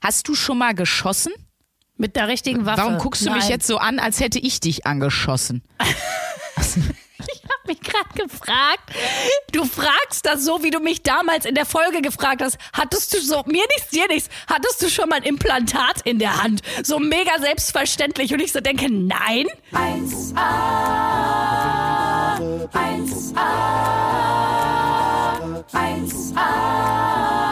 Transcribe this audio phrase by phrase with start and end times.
[0.00, 1.32] Hast du schon mal geschossen?
[1.96, 2.82] Mit der richtigen Waffe.
[2.82, 3.38] Warum guckst du Nein.
[3.38, 5.62] mich jetzt so an, als hätte ich dich angeschossen?
[7.32, 8.90] Ich habe mich gerade gefragt.
[9.52, 12.56] Du fragst das so, wie du mich damals in der Folge gefragt hast.
[12.72, 16.42] Hattest du so, mir nichts, dir nichts, hattest du schon mal ein Implantat in der
[16.42, 16.62] Hand?
[16.82, 18.32] So mega selbstverständlich.
[18.32, 19.46] Und ich so denke, nein.
[19.72, 20.36] 1A,
[22.72, 23.34] 1A,
[25.72, 27.49] 1A,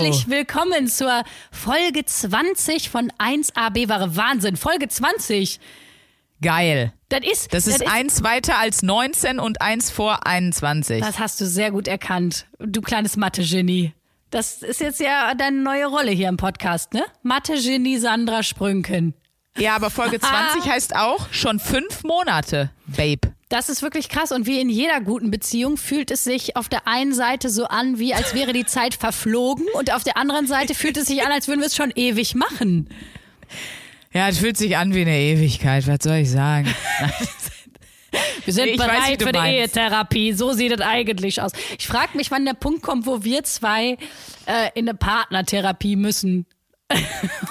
[0.00, 4.56] herzlich willkommen zur Folge 20 von 1AB Ware Wahnsinn.
[4.56, 5.60] Folge 20.
[6.40, 6.92] Geil.
[7.08, 11.00] Das ist, Das ist eins weiter als 19 und eins vor 21.
[11.02, 13.92] Das hast du sehr gut erkannt, du kleines Mathe-Genie.
[14.30, 17.04] Das ist jetzt ja deine neue Rolle hier im Podcast, ne?
[17.22, 19.14] Mathe-Genie Sandra Sprünken.
[19.58, 23.34] Ja, aber Folge 20 heißt auch schon fünf Monate, Babe.
[23.52, 26.88] Das ist wirklich krass und wie in jeder guten Beziehung fühlt es sich auf der
[26.88, 30.74] einen Seite so an, wie als wäre die Zeit verflogen und auf der anderen Seite
[30.74, 32.88] fühlt es sich an, als würden wir es schon ewig machen.
[34.10, 36.74] Ja, es fühlt sich an wie eine Ewigkeit, was soll ich sagen?
[38.44, 39.38] Wir sind Ich weiß, bereit du für die.
[39.38, 40.32] Ehetherapie.
[40.32, 41.52] So sieht es eigentlich aus.
[41.78, 43.96] Ich frage mich, wann der Punkt kommt, wo wir zwei
[44.46, 46.44] äh, in eine Partnertherapie müssen.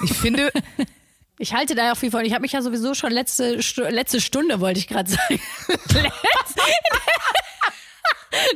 [0.04, 0.52] Ich finde,
[1.42, 2.24] Ich halte da ja viel von.
[2.24, 5.40] Ich habe mich ja sowieso schon letzte, Stu letzte Stunde, wollte ich gerade sagen.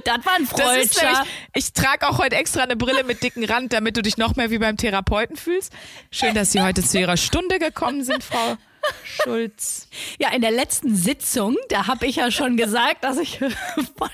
[0.05, 0.93] das war ein nämlich,
[1.55, 4.53] ich trage auch heute extra eine Brille mit dicken Rand, damit du dich noch mehr
[4.53, 5.73] wie beim Therapeuten fühlst.
[6.13, 8.57] Schön, dass Sie heute zu Ihrer Stunde gekommen sind, Frau
[9.03, 9.89] Schulz.
[10.21, 14.11] Ja, in der letzten Sitzung, da habe ich ja schon gesagt, dass ich von,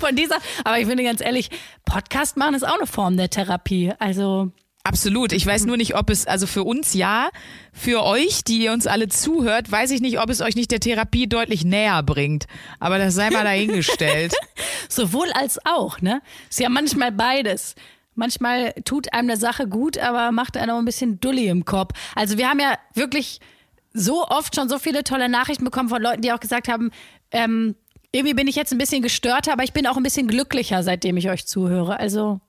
[0.00, 1.48] von dieser, aber ich finde ganz ehrlich,
[1.84, 3.92] Podcast machen ist auch eine Form der Therapie.
[4.00, 4.50] Also
[4.82, 5.32] Absolut.
[5.32, 7.28] Ich weiß nur nicht, ob es, also für uns ja,
[7.72, 10.80] für euch, die ihr uns alle zuhört, weiß ich nicht, ob es euch nicht der
[10.80, 12.46] Therapie deutlich näher bringt.
[12.78, 14.34] Aber das sei mal dahingestellt.
[14.88, 16.22] sowohl als auch, ne?
[16.48, 17.74] Ist ja manchmal beides.
[18.14, 21.92] Manchmal tut einem eine Sache gut, aber macht einem auch ein bisschen Dulli im Kopf.
[22.14, 23.40] Also wir haben ja wirklich
[23.92, 26.90] so oft schon so viele tolle Nachrichten bekommen von Leuten, die auch gesagt haben,
[27.32, 27.76] ähm,
[28.12, 31.16] irgendwie bin ich jetzt ein bisschen gestörter, aber ich bin auch ein bisschen glücklicher, seitdem
[31.16, 31.98] ich euch zuhöre.
[32.00, 32.40] Also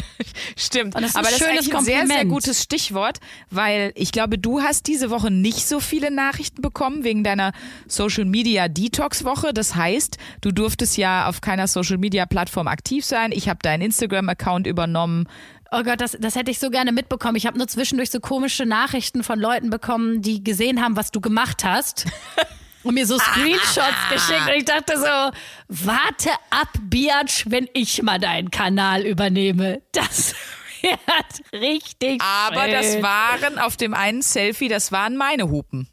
[0.56, 0.94] Stimmt.
[0.94, 3.18] Und das ist ein Aber das ist schönes eigentlich ein sehr, sehr gutes Stichwort,
[3.50, 7.52] weil ich glaube, du hast diese Woche nicht so viele Nachrichten bekommen wegen deiner
[7.86, 9.52] Social Media Detox Woche.
[9.52, 13.32] Das heißt, du durftest ja auf keiner Social Media Plattform aktiv sein.
[13.32, 15.28] Ich habe deinen Instagram Account übernommen.
[15.70, 17.36] Oh Gott, das, das hätte ich so gerne mitbekommen.
[17.36, 21.20] Ich habe nur zwischendurch so komische Nachrichten von Leuten bekommen, die gesehen haben, was du
[21.20, 22.06] gemacht hast.
[22.82, 24.48] Und mir so Screenshots geschickt.
[24.48, 25.30] Und ich dachte so,
[25.68, 29.82] warte ab, Biatch, wenn ich mal deinen Kanal übernehme.
[29.92, 30.34] Das
[30.82, 32.72] wird richtig Aber schön.
[32.72, 35.88] das waren auf dem einen Selfie, das waren meine Hupen.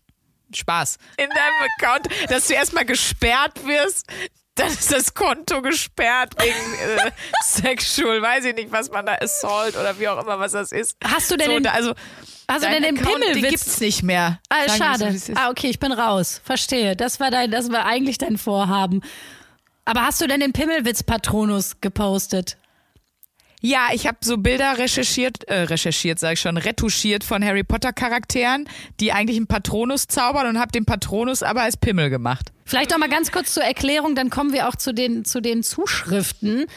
[0.53, 0.97] Spaß.
[1.17, 4.07] In deinem Account, dass du erstmal gesperrt wirst.
[4.55, 7.11] Dann ist das Konto gesperrt wegen äh,
[7.43, 10.97] Sexual, weiß ich nicht, was man da, Assault oder wie auch immer, was das ist.
[11.01, 11.93] Hast du denn so, da, also,
[12.49, 13.49] Hast du dein denn den Account, Den Pimmelwitz?
[13.51, 14.39] gibt's nicht mehr.
[14.49, 15.05] Ah, Sagen so, schade.
[15.15, 15.31] ist.
[15.37, 16.41] Ah, okay, ich bin raus.
[16.43, 16.95] Verstehe.
[16.95, 19.01] Das war dein, das war eigentlich dein Vorhaben.
[19.85, 22.57] Aber hast du denn den Pimmelwitz-Patronus gepostet?
[23.61, 27.91] Ja, ich habe so Bilder recherchiert, äh, recherchiert, sage ich schon, retuschiert von Harry Potter
[27.91, 28.69] Charakteren,
[29.01, 32.53] die eigentlich einen Patronus zaubern und habe den Patronus aber als Pimmel gemacht.
[32.65, 35.61] Vielleicht noch mal ganz kurz zur Erklärung, dann kommen wir auch zu den, zu den
[35.61, 36.67] Zuschriften.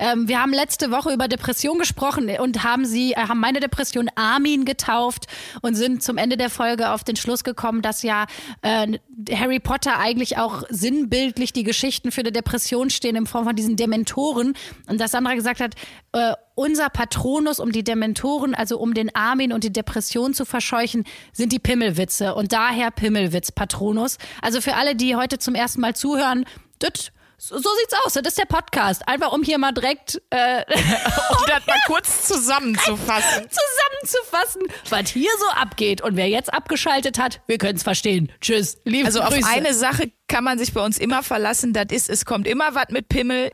[0.00, 4.08] Ähm, wir haben letzte Woche über Depression gesprochen und haben sie, äh, haben meine Depression
[4.14, 5.26] Armin getauft
[5.60, 8.24] und sind zum Ende der Folge auf den Schluss gekommen, dass ja
[8.62, 8.98] äh,
[9.30, 13.76] Harry Potter eigentlich auch sinnbildlich die Geschichten für die Depression stehen in Form von diesen
[13.76, 14.54] Dementoren
[14.88, 15.74] und dass Sandra gesagt hat,
[16.12, 21.04] äh, unser Patronus, um die Dementoren, also um den Armin und die Depression zu verscheuchen,
[21.32, 24.16] sind die Pimmelwitze und daher Pimmelwitz Patronus.
[24.40, 26.46] Also für alle, die heute zum ersten Mal zuhören,
[26.78, 28.12] das, so, so sieht's aus.
[28.12, 29.06] Das ist der Podcast.
[29.08, 33.48] Einfach um hier mal direkt äh, Um das mal kurz zusammenzufassen.
[33.48, 36.02] zusammenzufassen, was hier so abgeht.
[36.02, 38.30] Und wer jetzt abgeschaltet hat, wir können es verstehen.
[38.40, 38.78] Tschüss.
[38.84, 39.48] Liebe Also auf Grüße.
[39.48, 42.88] eine Sache kann man sich bei uns immer verlassen, das ist, es kommt immer was
[42.90, 43.50] mit Pimmel.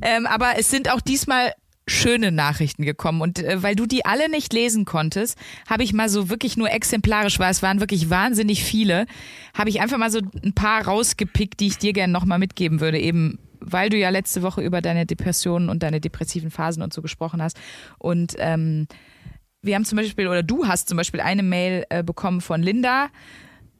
[0.00, 1.52] Ähm, aber es sind auch diesmal
[1.88, 3.20] schöne Nachrichten gekommen.
[3.20, 5.38] Und äh, weil du die alle nicht lesen konntest,
[5.68, 9.06] habe ich mal so wirklich nur exemplarisch, weil es waren wirklich wahnsinnig viele,
[9.54, 12.98] habe ich einfach mal so ein paar rausgepickt, die ich dir gerne nochmal mitgeben würde.
[12.98, 17.02] Eben weil du ja letzte Woche über deine Depressionen und deine depressiven Phasen und so
[17.02, 17.58] gesprochen hast.
[17.98, 18.86] Und ähm,
[19.62, 23.08] wir haben zum Beispiel, oder du hast zum Beispiel eine Mail äh, bekommen von Linda,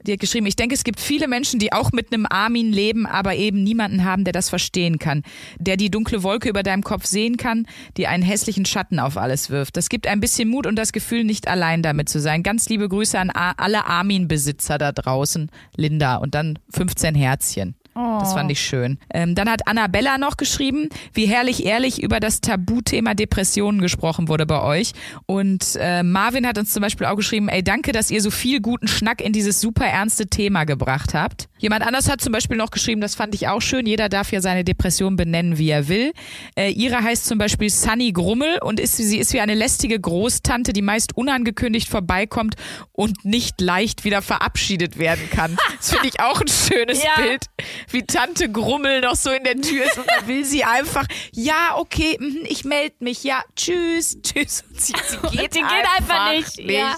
[0.06, 3.06] die hat geschrieben, ich denke, es gibt viele Menschen, die auch mit einem Armin leben,
[3.06, 5.22] aber eben niemanden haben, der das verstehen kann,
[5.58, 7.66] der die dunkle Wolke über deinem Kopf sehen kann,
[7.96, 9.76] die einen hässlichen Schatten auf alles wirft.
[9.76, 12.42] Das gibt ein bisschen Mut und das Gefühl, nicht allein damit zu sein.
[12.42, 16.16] Ganz liebe Grüße an alle Armin-Besitzer da draußen, Linda.
[16.16, 17.74] Und dann 15 Herzchen.
[18.20, 18.98] Das fand ich schön.
[19.12, 24.46] Ähm, dann hat Annabella noch geschrieben, wie herrlich ehrlich über das Tabuthema Depressionen gesprochen wurde
[24.46, 24.92] bei euch.
[25.26, 28.60] Und äh, Marvin hat uns zum Beispiel auch geschrieben, ey, danke, dass ihr so viel
[28.60, 31.48] guten Schnack in dieses super ernste Thema gebracht habt.
[31.58, 34.40] Jemand anders hat zum Beispiel noch geschrieben, das fand ich auch schön, jeder darf ja
[34.40, 36.12] seine Depression benennen, wie er will.
[36.56, 40.72] Äh, ihre heißt zum Beispiel Sunny Grummel und ist, sie ist wie eine lästige Großtante,
[40.72, 42.54] die meist unangekündigt vorbeikommt
[42.92, 45.56] und nicht leicht wieder verabschiedet werden kann.
[45.78, 47.22] Das finde ich auch ein schönes Ja.
[47.22, 47.46] Bild,
[47.90, 51.76] wie Tante Grummel noch so in der Tür ist und dann will sie einfach, ja,
[51.76, 54.64] okay, mhm, ich melde mich, ja, tschüss, tschüss.
[54.69, 56.58] Und sie, sie geht, Die geht einfach nicht.
[56.58, 56.96] Ja.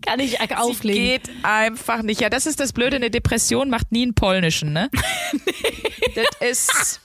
[0.00, 1.02] Kann ich Sie auflegen.
[1.02, 2.20] geht einfach nicht.
[2.20, 4.90] Ja, das ist das Blöde, eine Depression macht nie einen polnischen, ne?
[6.14, 7.00] das ist.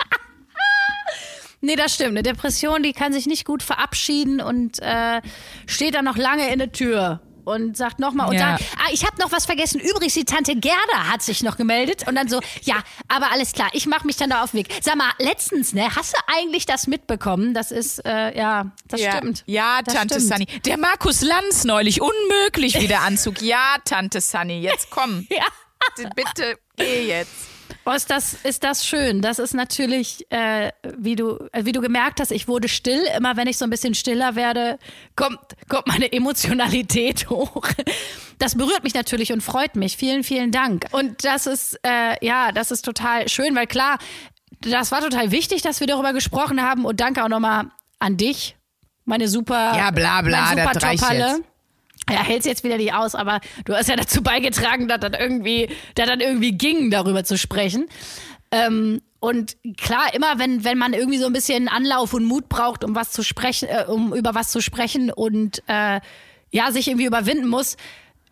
[1.60, 2.12] Nee, das stimmt.
[2.12, 5.22] Eine Depression, die kann sich nicht gut verabschieden und äh,
[5.66, 8.58] steht dann noch lange in der Tür und sagt nochmal und Ja.
[8.58, 9.80] sagt, ah, ich habe noch was vergessen.
[9.80, 12.76] Übrigens, die Tante Gerda hat sich noch gemeldet und dann so, ja,
[13.08, 14.70] aber alles klar, ich mache mich dann da auf den Weg.
[14.82, 17.54] Sag mal, letztens, ne, hast du eigentlich das mitbekommen?
[17.54, 19.18] Das ist, äh, ja, das ja.
[19.18, 19.44] stimmt.
[19.46, 20.30] Ja, Das Tante stimmt.
[20.34, 20.46] Sunny.
[20.66, 23.42] Der Markus Lanz neulich, unmöglich wie der Anzug.
[23.42, 25.28] Ja, Tante Sunny, jetzt komm.
[25.34, 25.46] Ja.
[26.16, 27.53] Bitte, geh jetzt.
[27.86, 29.22] Oh, ist das, ist das schön.
[29.22, 33.02] Das ist natürlich, äh, wie, du, äh, wie du gemerkt hast, ich wurde still.
[33.18, 34.80] Immer wenn ich so ein bisschen stiller werde,
[35.16, 37.68] kommt, kommt meine Emotionalität hoch.
[38.40, 39.98] Das berührt mich natürlich und freut mich.
[39.98, 40.86] Vielen, vielen Dank.
[40.92, 43.98] Und das ist, äh, ja, das ist total schön, weil klar,
[44.62, 46.86] das war total wichtig, dass wir darüber gesprochen haben.
[46.86, 47.66] Und danke auch nochmal
[48.00, 48.56] an dich,
[49.04, 51.44] meine super, Ja, bla, bla, mein super das reicht Top-Halle.
[52.10, 52.20] Jetzt.
[52.20, 55.70] Ja, hält's jetzt wieder nicht aus, aber du hast ja dazu beigetragen, dass das irgendwie,
[55.96, 57.88] dass das irgendwie ging, darüber zu sprechen.
[58.52, 62.84] Ähm, und klar, immer wenn, wenn man irgendwie so ein bisschen Anlauf und Mut braucht,
[62.84, 66.02] um was zu sprechen, äh, um über was zu sprechen und äh,
[66.52, 67.78] ja, sich irgendwie überwinden muss,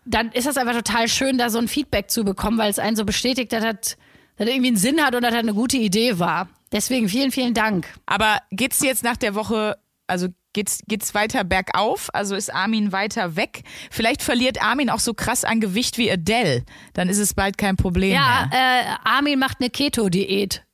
[0.04, 2.96] dann ist das einfach total schön, da so ein Feedback zu bekommen, weil es einen
[2.96, 3.96] so bestätigt, dass das, dass
[4.36, 6.48] das irgendwie einen Sinn hat und dass das eine gute Idee war.
[6.72, 7.86] Deswegen vielen, vielen Dank.
[8.06, 12.08] Aber geht's dir jetzt nach der Woche, also geht's, geht's weiter bergauf?
[12.12, 13.62] Also ist Armin weiter weg?
[13.90, 16.64] Vielleicht verliert Armin auch so krass an Gewicht wie Adele.
[16.94, 18.60] Dann ist es bald kein Problem Ja, mehr.
[19.04, 20.64] äh, Armin macht eine Keto-Diät.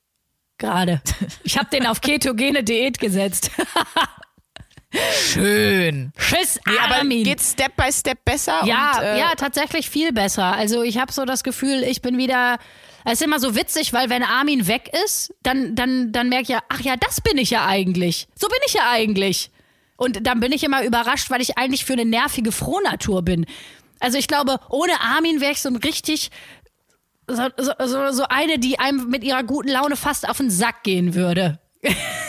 [0.57, 1.01] Gerade.
[1.43, 3.49] Ich habe den auf ketogene Diät gesetzt.
[5.21, 6.11] Schön.
[6.17, 7.23] Tschüss, Nee, aber Armin.
[7.23, 8.61] geht's Step by Step besser?
[8.65, 10.45] ja, und, äh, ja, tatsächlich viel besser.
[10.53, 12.57] Also ich habe so das Gefühl, ich bin wieder.
[13.05, 16.49] Es ist immer so witzig, weil wenn Armin weg ist, dann, dann, dann merke ich
[16.49, 18.27] ja, ach ja, das bin ich ja eigentlich.
[18.35, 19.51] So bin ich ja eigentlich.
[19.99, 23.45] Und dann bin ich immer überrascht, weil ich eigentlich für eine nervige Frohnatur bin.
[23.99, 26.31] Also ich glaube, ohne Armin wäre ich so ein richtig
[27.27, 31.13] so, so, so, eine, die einem mit ihrer guten Laune fast auf den Sack gehen
[31.13, 31.59] würde.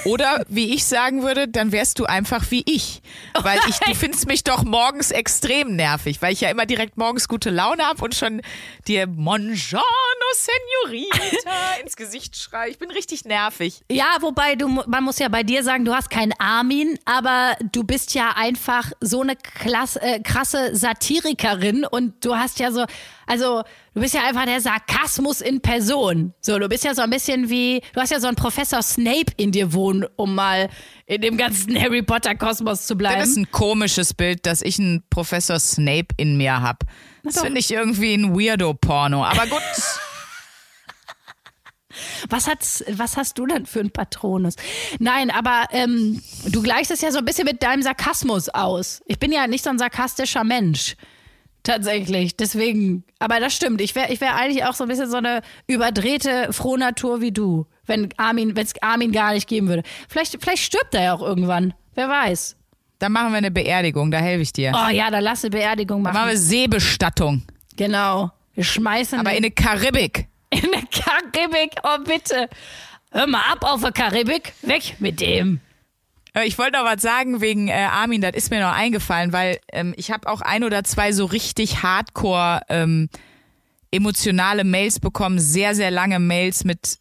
[0.05, 3.03] Oder wie ich sagen würde, dann wärst du einfach wie ich.
[3.35, 7.29] Weil ich, du findest mich doch morgens extrem nervig, weil ich ja immer direkt morgens
[7.29, 8.41] gute Laune habe und schon
[8.87, 9.83] dir Mongiano
[10.33, 12.71] Senorita ins Gesicht schreie.
[12.71, 13.83] Ich bin richtig nervig.
[13.91, 17.83] Ja, wobei du, man muss ja bei dir sagen, du hast keinen Armin, aber du
[17.85, 22.87] bist ja einfach so eine klass, äh, krasse Satirikerin und du hast ja so,
[23.27, 23.65] also
[23.95, 26.35] du bist ja einfach der Sarkasmus in Person.
[26.41, 29.33] So, du bist ja so ein bisschen wie, du hast ja so einen Professor Snape
[29.37, 30.69] in dir wohnen, um mal
[31.07, 33.21] in dem ganzen Harry Potter Kosmos zu bleiben.
[33.21, 36.87] Das ist ein komisches Bild, dass ich einen Professor Snape in mir habe.
[37.23, 39.25] Das finde ich irgendwie ein Weirdo-Porno.
[39.25, 39.61] Aber gut.
[42.29, 44.55] Was, hat's, was hast du denn für einen Patronus?
[45.01, 49.03] Nein, aber ähm, du gleichst es ja so ein bisschen mit deinem Sarkasmus aus.
[49.07, 50.97] Ich bin ja nicht so ein sarkastischer Mensch.
[51.63, 52.37] Tatsächlich.
[52.37, 53.05] Deswegen.
[53.19, 53.81] Aber das stimmt.
[53.81, 57.67] Ich wäre ich wär eigentlich auch so ein bisschen so eine überdrehte Frohnatur wie du.
[57.87, 59.83] Wenn Armin, wenn es Armin gar nicht geben würde.
[60.09, 61.75] Vielleicht, vielleicht stirbt er ja auch irgendwann.
[61.95, 62.57] Wer weiß.
[62.99, 64.73] Dann machen wir eine Beerdigung, da helfe ich dir.
[64.75, 66.45] Oh ja, dann lass eine Beerdigung Dann machen wir machen.
[66.45, 67.43] Seebestattung.
[67.77, 68.31] Genau.
[68.55, 70.29] Wir schmeißen Aber in eine Karibik.
[70.51, 71.77] in der Karibik.
[71.83, 72.49] Oh bitte.
[73.11, 74.53] Hör mal ab auf der Karibik.
[74.63, 75.61] Weg mit dem.
[76.41, 79.59] Äh, Ich wollte noch was sagen wegen äh, Armin, das ist mir noch eingefallen, weil
[79.73, 83.09] ähm, ich habe auch ein oder zwei so richtig hardcore ähm,
[83.91, 86.99] emotionale Mails bekommen, sehr, sehr lange Mails mit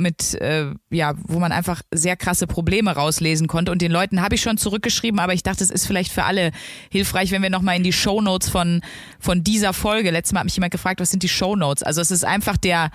[0.00, 3.70] mit, äh, ja, wo man einfach sehr krasse Probleme rauslesen konnte.
[3.70, 6.52] Und den Leuten habe ich schon zurückgeschrieben, aber ich dachte, es ist vielleicht für alle
[6.90, 8.80] hilfreich, wenn wir nochmal in die Shownotes von,
[9.18, 11.82] von dieser Folge, letztes Mal hat mich jemand gefragt, was sind die Shownotes?
[11.82, 12.90] Also es ist einfach der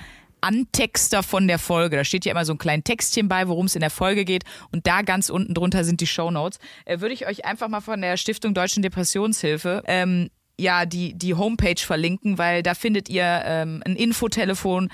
[0.45, 1.97] Antexter von der Folge.
[1.97, 4.43] Da steht ja immer so ein kleines Textchen bei, worum es in der Folge geht.
[4.71, 6.59] Und da ganz unten drunter sind die Shownotes.
[6.85, 11.33] Äh, würde ich euch einfach mal von der Stiftung Deutschen Depressionshilfe ähm, ja die, die
[11.33, 14.89] Homepage verlinken, weil da findet ihr ähm, ein Infotelefon,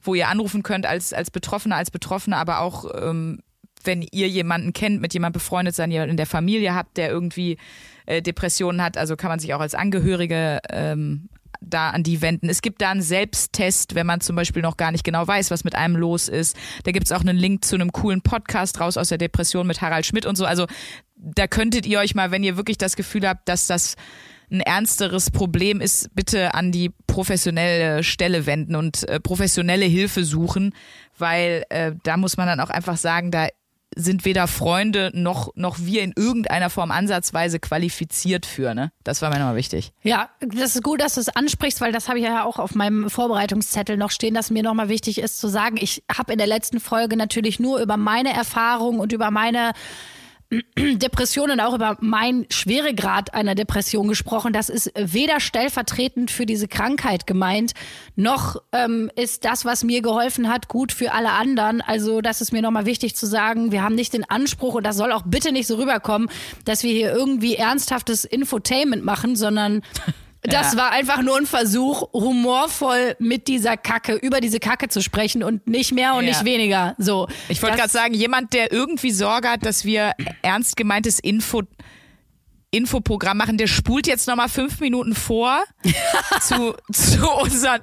[0.00, 3.40] wo ihr anrufen könnt als, als Betroffener, als Betroffener, aber auch ähm,
[3.84, 7.58] wenn ihr jemanden kennt, mit jemand befreundet seid, ihr in der Familie habt, der irgendwie
[8.06, 11.28] äh, Depressionen hat, also kann man sich auch als Angehörige ähm,
[11.64, 12.48] da an die wenden.
[12.48, 15.64] Es gibt da einen Selbsttest, wenn man zum Beispiel noch gar nicht genau weiß, was
[15.64, 16.56] mit einem los ist.
[16.84, 20.06] Da gibt's auch einen Link zu einem coolen Podcast raus aus der Depression mit Harald
[20.06, 20.44] Schmidt und so.
[20.44, 20.66] Also
[21.16, 23.96] da könntet ihr euch mal, wenn ihr wirklich das Gefühl habt, dass das
[24.50, 30.74] ein ernsteres Problem ist, bitte an die professionelle Stelle wenden und äh, professionelle Hilfe suchen,
[31.16, 33.48] weil äh, da muss man dann auch einfach sagen, da
[33.96, 38.74] sind weder Freunde noch, noch wir in irgendeiner Form ansatzweise qualifiziert für.
[38.74, 38.92] Ne?
[39.04, 39.92] Das war mir nochmal wichtig.
[40.02, 42.74] Ja, das ist gut, dass du es ansprichst, weil das habe ich ja auch auf
[42.74, 46.46] meinem Vorbereitungszettel noch stehen, dass mir nochmal wichtig ist zu sagen, ich habe in der
[46.46, 49.72] letzten Folge natürlich nur über meine Erfahrung und über meine
[50.76, 54.52] Depressionen auch über meinen Schweregrad einer Depression gesprochen.
[54.52, 57.72] Das ist weder stellvertretend für diese Krankheit gemeint,
[58.16, 61.80] noch ähm, ist das, was mir geholfen hat, gut für alle anderen.
[61.80, 63.72] Also das ist mir nochmal wichtig zu sagen.
[63.72, 66.28] Wir haben nicht den Anspruch, und das soll auch bitte nicht so rüberkommen,
[66.64, 69.82] dass wir hier irgendwie ernsthaftes Infotainment machen, sondern
[70.42, 70.78] das Ja.
[70.78, 75.66] war einfach nur ein Versuch, humorvoll mit dieser Kacke, über diese Kacke zu sprechen und
[75.66, 76.30] nicht mehr und Ja.
[76.30, 76.94] nicht weniger.
[76.98, 77.28] So.
[77.48, 81.62] Ich wollte gerade sagen, jemand, der irgendwie Sorge hat, dass wir ernst gemeintes Info
[82.72, 85.62] Infoprogramm machen, der spult jetzt nochmal fünf Minuten vor
[86.40, 87.82] zu, zu unseren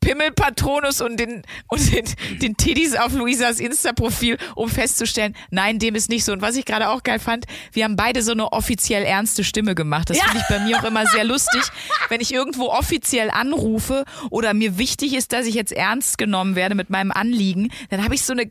[0.00, 2.04] Pimmelpatronus und den, und den,
[2.40, 6.32] den Tiddies auf Luisas Insta-Profil, um festzustellen, nein, dem ist nicht so.
[6.32, 9.74] Und was ich gerade auch geil fand, wir haben beide so eine offiziell ernste Stimme
[9.74, 10.10] gemacht.
[10.10, 10.24] Das Ja.
[10.24, 11.62] finde ich bei mir auch immer sehr lustig,
[12.10, 16.74] wenn ich irgendwo offiziell anrufe oder mir wichtig ist, dass ich jetzt ernst genommen werde
[16.74, 18.50] mit meinem Anliegen, dann habe ich so eine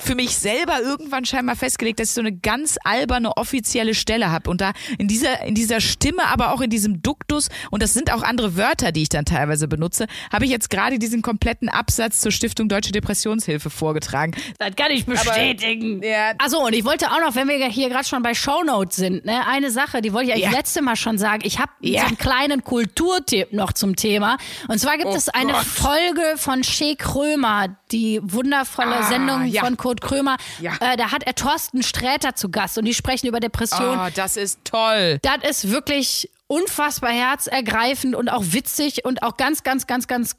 [0.00, 4.48] für mich selber irgendwann scheinbar festgelegt, dass ich so eine ganz alberne offizielle Stelle habe
[4.50, 8.12] und da in dieser in dieser Stimme, aber auch in diesem Duktus und das sind
[8.12, 12.20] auch andere Wörter, die ich dann teilweise benutze, habe ich jetzt gerade diesen kompletten Absatz
[12.20, 14.32] zur Stiftung Deutsche Depressionshilfe vorgetragen.
[14.58, 16.02] Das kann ich bestätigen.
[16.02, 16.32] Ja.
[16.38, 19.46] Achso, und ich wollte auch noch, wenn wir hier gerade schon bei Shownotes sind, ne,
[19.46, 20.56] eine Sache, die wollte ich eigentlich Ja.
[20.58, 21.42] letzte Mal schon sagen.
[21.44, 22.02] Ich habe Ja.
[22.02, 24.36] so einen kleinen Kulturtipp noch zum Thema.
[24.68, 25.64] Und zwar gibt Oh es eine Gott.
[25.64, 29.62] Folge von Shea Krömer, die wundervolle Ah, Sendung ja.
[29.64, 30.36] von Kurt Krömer.
[30.60, 30.72] Ja.
[30.80, 33.98] Äh, da hat er Thorsten Sträter zu Gast und die sprechen über Depressionen.
[34.00, 35.18] Oh, das ist toll.
[35.22, 40.36] Das ist wirklich unfassbar herzergreifend und auch witzig und auch ganz, ganz, ganz, ganz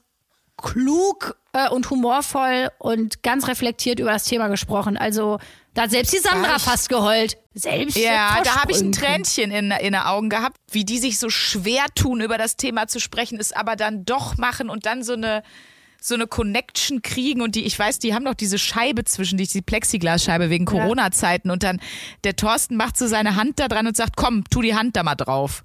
[0.58, 4.98] klug äh, und humorvoll und ganz reflektiert über das Thema gesprochen.
[4.98, 5.40] Also
[5.74, 7.38] da hat selbst die Sandra ich- fast geheult.
[7.54, 8.92] Selbst Ja, da habe ich ein.
[8.92, 12.88] Tränchen in, in den Augen gehabt, wie die sich so schwer tun, über das Thema
[12.88, 15.44] zu sprechen, es aber dann doch machen und dann so eine
[16.02, 19.50] so eine Connection kriegen und die, ich weiß, die haben doch diese Scheibe zwischen dich,
[19.50, 21.82] die Plexiglasscheibe wegen Corona-Zeiten und dann
[22.24, 25.04] der Thorsten macht so seine Hand da dran und sagt, komm, tu die Hand da
[25.04, 25.64] mal drauf.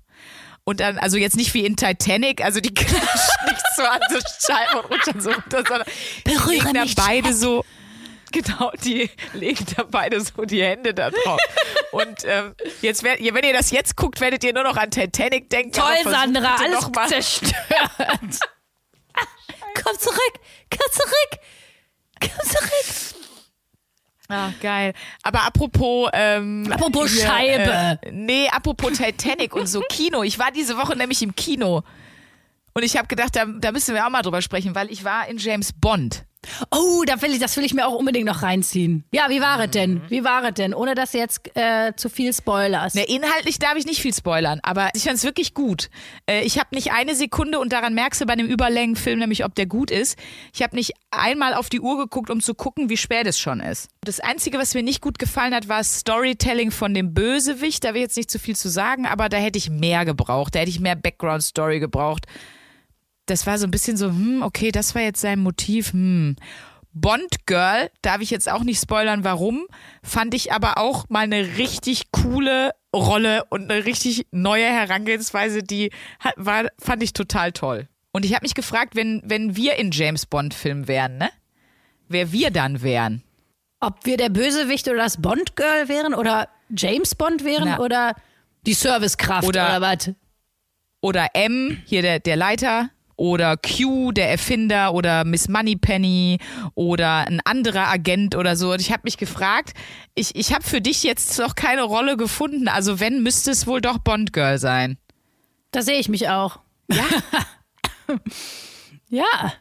[0.64, 4.18] Und dann, also jetzt nicht wie in Titanic, also die klatschen nicht so an so
[4.46, 5.86] Scheiben und rutschen so runter, sondern
[6.26, 7.64] die Berühre legen da beide so,
[8.32, 11.38] genau, die legen da beide so die Hände da drauf.
[11.92, 15.72] Und ähm, jetzt, wenn ihr das jetzt guckt, werdet ihr nur noch an Titanic denken.
[15.72, 18.40] Toll, Sandra, alles zerstört.
[19.74, 20.34] komm zurück,
[20.70, 21.40] komm zurück,
[22.20, 23.24] komm zurück.
[24.28, 24.94] Ah, geil.
[25.22, 27.98] Aber apropos, ähm, Apropos Scheibe.
[28.02, 30.22] Äh, nee, apropos Titanic und so Kino.
[30.22, 31.82] Ich war diese Woche nämlich im Kino.
[32.72, 35.28] Und ich habe gedacht, da, da müssen wir auch mal drüber sprechen, weil ich war
[35.28, 36.24] in James Bond.
[36.70, 39.04] Oh, da will ich, das will ich mir auch unbedingt noch reinziehen.
[39.12, 40.02] Ja, wie war es denn?
[40.08, 40.74] Wie war es denn?
[40.74, 42.96] Ohne dass du jetzt äh, zu viel spoilerst.
[42.96, 45.90] Ne, inhaltlich darf ich nicht viel spoilern, aber ich fand es wirklich gut.
[46.26, 49.54] Äh, ich habe nicht eine Sekunde, und daran merkst du bei einem Überlängenfilm nämlich, ob
[49.54, 50.18] der gut ist,
[50.52, 53.60] ich habe nicht einmal auf die Uhr geguckt, um zu gucken, wie spät es schon
[53.60, 53.88] ist.
[54.02, 57.84] Das Einzige, was mir nicht gut gefallen hat, war Storytelling von dem Bösewicht.
[57.84, 60.54] Da will ich jetzt nicht zu viel zu sagen, aber da hätte ich mehr gebraucht.
[60.54, 62.26] Da hätte ich mehr Background-Story gebraucht.
[63.26, 66.36] Das war so ein bisschen so, hm, okay, das war jetzt sein Motiv, hm.
[66.96, 69.66] Bond Girl, darf ich jetzt auch nicht spoilern, warum,
[70.04, 75.90] fand ich aber auch mal eine richtig coole Rolle und eine richtig neue Herangehensweise, die
[76.20, 77.88] hat, war, fand ich total toll.
[78.12, 81.30] Und ich habe mich gefragt, wenn, wenn wir in James Bond Film wären, ne?
[82.06, 83.24] Wer wir dann wären.
[83.80, 87.80] Ob wir der Bösewicht oder das Bond-Girl wären oder James Bond wären Na.
[87.80, 88.14] oder
[88.66, 90.10] die Servicekraft oder, Oder- was?
[91.00, 92.90] Oder M, hier der, der Leiter.
[93.16, 94.94] Oder Q, der Erfinder.
[94.94, 96.38] Oder Miss Moneypenny.
[96.74, 98.72] Oder ein anderer Agent oder so.
[98.72, 99.72] Und ich habe mich gefragt,
[100.14, 102.68] ich, ich habe für dich jetzt noch keine Rolle gefunden.
[102.68, 104.98] Also wenn, müsste es wohl doch Bond Girl sein.
[105.70, 106.60] Da sehe ich mich auch.
[106.90, 107.04] Ja?
[109.08, 109.52] Ja,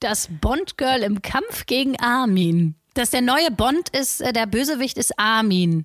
[0.00, 2.74] das Bond-Girl im Kampf gegen Armin.
[2.94, 5.84] Dass der neue Bond ist, äh, der Bösewicht ist Armin.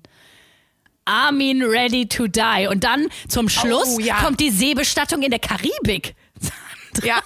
[1.04, 2.66] Armin ready to die.
[2.70, 4.16] Und dann zum Schluss Oh, ja.
[4.22, 6.14] kommt die Seebestattung in der Karibik.
[7.02, 7.20] Ja.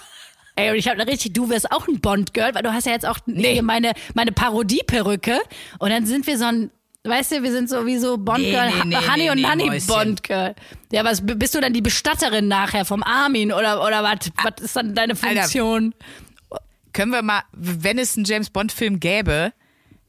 [0.57, 3.05] Ey, und ich habe richtig, du wirst auch ein Bond-Girl, weil du hast ja jetzt
[3.05, 5.41] auch hier meine, meine Parodie-Perücke.
[5.79, 6.71] Und dann sind wir so ein
[7.05, 9.79] Weißt du, wir sind sowieso Bond-Girl, Nee, nee, nee, Honey nee, und nee, Honey.
[9.81, 10.55] Bond-Girl.
[10.91, 14.31] Ja, was bist du dann die Bestatterin nachher vom Armin oder, oder was?
[14.43, 15.93] Was ist dann deine Funktion?
[16.93, 19.53] Können wir mal, wenn es einen James Bond-Film gäbe,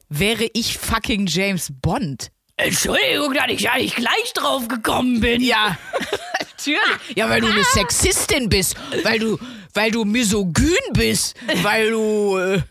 [0.08, 2.30] wäre ich fucking James Bond.
[2.56, 5.42] Entschuldigung, dass ich ja nicht gleich drauf gekommen bin.
[5.42, 5.76] Ja,
[6.66, 7.16] natürlich.
[7.16, 9.38] Ja, weil du eine Sexistin bist, weil du,
[9.74, 12.62] weil du misogyn bist, weil du, äh,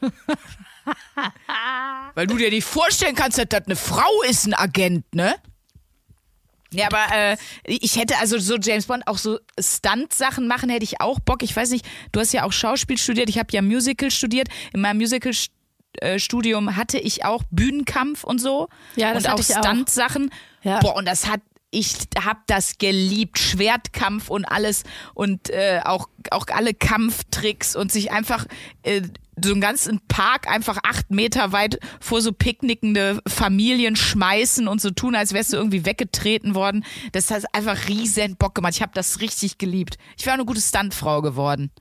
[2.14, 5.36] weil du dir nicht vorstellen kannst, dass das eine Frau ist, ein Agent, ne?
[6.72, 11.00] Ja, aber äh, ich hätte also so James Bond auch so Stunt-Sachen machen, hätte ich
[11.00, 11.42] auch Bock.
[11.42, 14.50] Ich weiß nicht, du hast ja auch Schauspiel studiert, ich habe ja Musical studiert.
[14.74, 18.68] In meinem Musical-Studium hatte ich auch Bühnenkampf und so.
[18.98, 19.42] Ja, das und auch.
[19.42, 20.32] Stunt-Sachen.
[20.64, 20.80] Ja.
[20.80, 21.40] Boah, und das hat,
[21.76, 23.38] ich hab das geliebt.
[23.38, 28.46] Schwertkampf und alles und äh, auch, auch alle Kampftricks und sich einfach
[28.84, 29.02] äh,
[29.44, 34.92] so einen ganzen Park einfach acht Meter weit vor so picknickende Familien schmeißen und so
[34.92, 36.86] tun, als wärst du irgendwie weggetreten worden.
[37.12, 38.74] Das hat einfach riesen Bock gemacht.
[38.76, 39.98] Ich habe das richtig geliebt.
[40.18, 41.72] Ich wäre eine gute Stuntfrau geworden.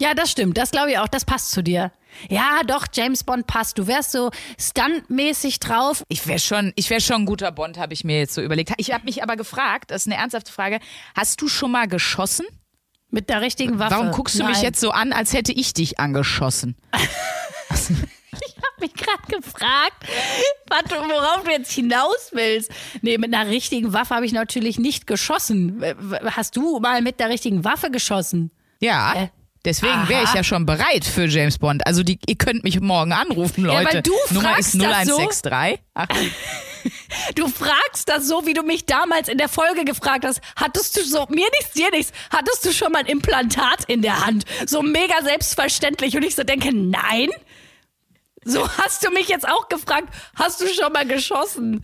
[0.00, 0.58] Ja, das stimmt.
[0.58, 1.08] Das glaube ich auch.
[1.08, 1.92] Das passt zu dir.
[2.28, 3.78] Ja, doch, James Bond passt.
[3.78, 6.02] Du wärst so stuntmäßig drauf.
[6.08, 8.72] Ich wäre schon, ich wäre schon ein guter Bond, habe ich mir jetzt so überlegt.
[8.76, 10.80] Ich habe mich aber gefragt, das ist eine ernsthafte Frage,
[11.14, 12.46] hast du schon mal geschossen?
[13.10, 13.94] Mit der richtigen Waffe.
[13.94, 14.64] Warum guckst du mich Nein.
[14.64, 16.76] jetzt so an, als hätte ich dich angeschossen?
[18.80, 20.04] mich gerade gefragt,
[20.68, 22.70] was worauf du jetzt hinaus willst.
[23.02, 25.82] Nee, mit einer richtigen Waffe habe ich natürlich nicht geschossen.
[26.24, 28.50] Hast du mal mit der richtigen Waffe geschossen?
[28.80, 29.14] Ja.
[29.14, 29.28] Äh,
[29.64, 31.86] Deswegen wäre ich ja schon bereit für James Bond.
[31.86, 33.94] Also die, ihr könnt mich morgen anrufen, Ja, Leute.
[33.96, 35.16] weil du Nummer fragst ist das so.
[35.18, 35.80] 0163.
[35.94, 36.06] Ach,
[37.34, 40.40] Du fragst das so, wie du mich damals in der Folge gefragt hast.
[40.56, 44.24] Hattest du so, mir nichts, dir nichts, hattest du schon mal ein Implantat in der
[44.24, 44.44] Hand?
[44.66, 46.16] So mega selbstverständlich.
[46.16, 47.30] Und ich so denke, nein.
[48.44, 51.82] So hast du mich jetzt auch gefragt, hast du schon mal geschossen?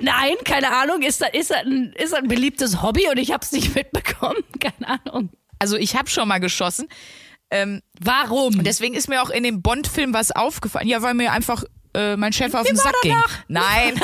[0.00, 1.02] Nein, keine Ahnung.
[1.02, 3.74] Ist das, ist das, ein, ist das ein beliebtes Hobby und ich habe es nicht
[3.74, 4.42] mitbekommen?
[4.60, 5.30] Keine Ahnung.
[5.62, 6.88] Also ich habe schon mal geschossen.
[7.50, 8.64] Ähm, Warum?
[8.64, 10.88] deswegen ist mir auch in dem Bond-Film was aufgefallen.
[10.88, 11.62] Ja, weil mir einfach
[11.94, 13.12] äh, mein Chef auf den war Sack ging.
[13.12, 13.38] danach?
[13.46, 13.94] Nein,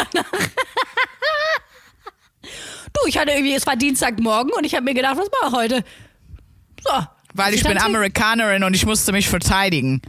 [2.92, 5.58] du, ich hatte irgendwie, es war Dienstagmorgen und ich habe mir gedacht, was mache ich
[5.58, 5.84] heute?
[6.84, 6.92] So.
[7.34, 10.00] weil ich bin Amerikanerin und ich musste mich verteidigen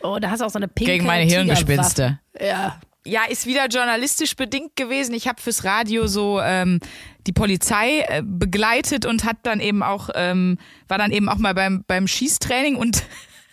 [0.00, 2.20] Oh, da hast du auch so eine pinke gegen meine Hirngespinste.
[2.38, 2.78] Ja.
[3.06, 5.14] Ja, ist wieder journalistisch bedingt gewesen.
[5.14, 6.80] Ich habe fürs Radio so ähm,
[7.26, 11.54] die Polizei äh, begleitet und hat dann eben auch ähm, war dann eben auch mal
[11.54, 13.04] beim beim Schießtraining und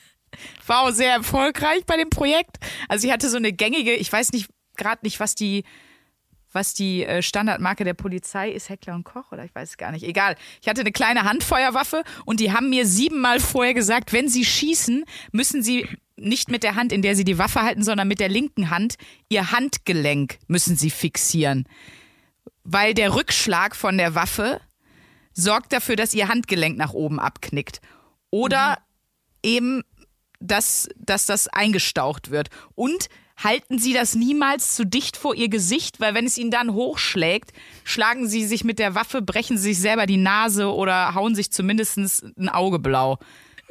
[0.68, 2.58] war auch sehr erfolgreich bei dem Projekt.
[2.88, 5.66] Also ich hatte so eine gängige, ich weiß nicht gerade nicht, was die
[6.54, 9.92] was die äh, Standardmarke der Polizei ist, Heckler und Koch oder ich weiß es gar
[9.92, 10.04] nicht.
[10.04, 10.36] Egal.
[10.62, 15.06] Ich hatte eine kleine Handfeuerwaffe und die haben mir siebenmal vorher gesagt, wenn sie schießen,
[15.32, 15.88] müssen sie
[16.22, 18.96] nicht mit der Hand, in der sie die Waffe halten, sondern mit der linken Hand
[19.30, 21.68] ihr Handgelenk müssen sie fixieren.
[22.64, 24.62] Weil der Rückschlag von der Waffe
[25.34, 27.82] sorgt dafür, dass ihr Handgelenk nach oben abknickt.
[28.30, 28.78] Oder
[29.44, 29.84] eben,
[30.40, 32.50] dass, dass das eingestaucht wird.
[32.76, 33.10] Und
[33.44, 37.52] halten Sie das niemals zu dicht vor Ihr Gesicht, weil wenn es Ihnen dann hochschlägt,
[37.84, 41.52] schlagen Sie sich mit der Waffe, brechen Sie sich selber die Nase oder hauen sich
[41.52, 43.18] zumindest ein Auge blau.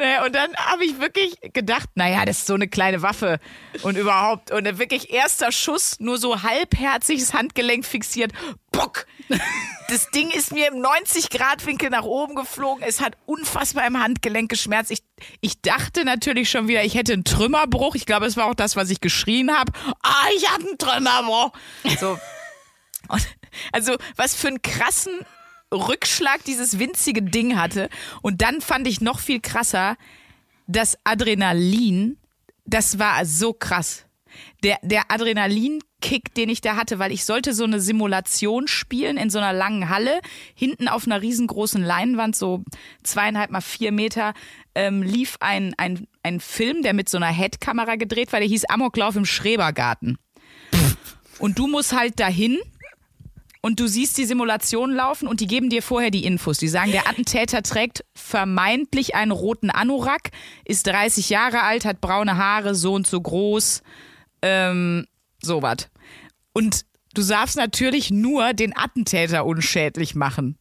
[0.00, 3.38] Naja, Und dann habe ich wirklich gedacht, naja, das ist so eine kleine Waffe
[3.82, 4.50] und überhaupt.
[4.50, 8.32] Und dann wirklich erster Schuss, nur so halbherzig das Handgelenk fixiert.
[8.72, 9.06] Bock!
[9.88, 12.82] Das Ding ist mir im 90-Grad-Winkel nach oben geflogen.
[12.82, 14.90] Es hat unfassbar im Handgelenk geschmerzt.
[14.90, 15.02] Ich,
[15.40, 17.94] ich dachte natürlich schon wieder, ich hätte einen Trümmerbruch.
[17.94, 19.72] Ich glaube, es war auch das, was ich geschrien habe.
[20.02, 21.52] Ah, ich habe einen Trümmerbruch.
[21.98, 22.18] So.
[23.08, 23.26] Und,
[23.72, 25.26] also, was für einen krassen
[25.72, 27.88] Rückschlag dieses winzige Ding hatte.
[28.22, 29.96] Und dann fand ich noch viel krasser,
[30.66, 32.16] das Adrenalin,
[32.64, 34.06] das war so krass.
[34.62, 39.28] Der, der Adrenalinkick, den ich da hatte, weil ich sollte so eine Simulation spielen in
[39.30, 40.20] so einer langen Halle,
[40.54, 42.62] hinten auf einer riesengroßen Leinwand, so
[43.02, 44.34] zweieinhalb mal vier Meter,
[44.76, 48.66] ähm, lief ein, ein, ein Film, der mit so einer Headkamera gedreht war, der hieß
[48.66, 50.18] Amoklauf im Schrebergarten.
[51.40, 52.58] Und du musst halt dahin
[53.62, 56.58] und du siehst die Simulation laufen und die geben dir vorher die Infos.
[56.58, 60.30] Die sagen, der Attentäter trägt vermeintlich einen roten Anorak,
[60.64, 63.82] ist 30 Jahre alt, hat braune Haare, so und so groß,
[64.42, 65.06] ähm,
[65.42, 65.88] sowas.
[66.52, 70.56] Und du darfst natürlich nur den Attentäter unschädlich machen.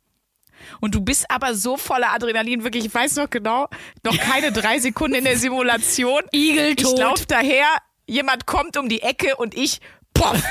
[0.82, 3.70] Und du bist aber so voller Adrenalin, wirklich, ich weiß noch genau,
[4.04, 6.22] noch keine drei Sekunden in der Simulation.
[6.34, 6.94] Igeltot.
[6.94, 7.68] Ich lauf daher,
[8.08, 9.80] jemand kommt um die Ecke und ich,
[10.14, 10.42] poff,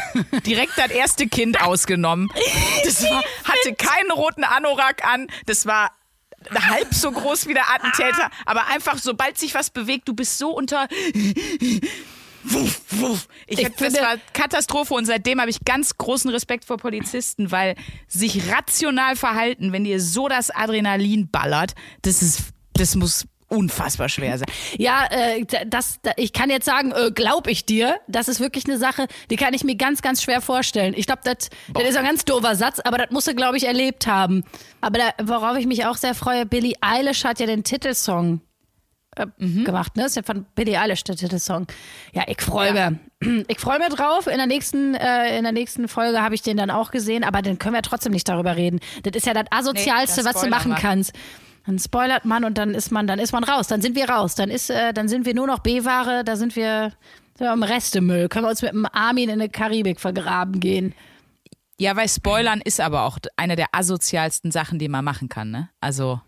[0.46, 2.28] direkt das erste Kind ausgenommen.
[2.84, 5.90] Das war, hatte keinen roten Anorak an, das war
[6.54, 10.50] halb so groß wie der Attentäter, aber einfach, sobald sich was bewegt, du bist so
[10.50, 10.86] unter
[12.44, 13.28] wuff, wuff.
[13.46, 17.50] Ich, Ich hab- das war Katastrophe und seitdem habe ich ganz großen Respekt vor Polizisten,
[17.50, 17.74] weil
[18.06, 22.40] sich rational verhalten, wenn dir so das Adrenalin ballert, das ist,
[22.74, 24.46] das muss unfassbar schwer sein.
[24.76, 28.66] Ja, äh, das, da- ich kann jetzt sagen, äh, glaub ich dir, das ist wirklich
[28.66, 30.94] eine Sache, die kann ich mir ganz, ganz schwer vorstellen.
[30.96, 33.66] Ich glaube, das das ist ein ganz doofer Satz, aber das musst du, glaube ich,
[33.66, 34.44] erlebt haben.
[34.80, 38.40] Aber da, worauf ich mich auch sehr freue, Billie Eilish hat ja den Titelsong
[39.16, 40.04] äh, gemacht, ne?
[40.04, 41.66] Ist ja von Billie Eilish der Titelsong.
[42.12, 42.90] Ja, ich freue Ja.
[42.90, 42.98] mich.
[43.48, 44.26] Ich freue mich drauf.
[44.28, 47.42] In der nächsten, äh, in der nächsten Folge habe ich den dann auch gesehen, aber
[47.42, 48.78] dann können wir trotzdem nicht darüber reden.
[49.02, 50.76] Das ist ja das asozialste, Nee, dann was du machen wir.
[50.78, 51.12] kannst.
[51.68, 53.66] Dann spoilert man und dann ist man, dann ist man raus.
[53.66, 54.34] Dann sind wir raus.
[54.34, 56.24] Dann ist, äh, dann sind wir nur noch B-Ware.
[56.24, 56.94] Da sind wir,
[57.34, 58.30] sind wir im Restemüll.
[58.30, 60.94] Können wir uns mit dem Armin in der Karibik vergraben gehen.
[61.78, 65.68] Ja, weil Spoilern ist aber auch eine der asozialsten Sachen, die man machen kann, ne?
[65.78, 66.22] Also,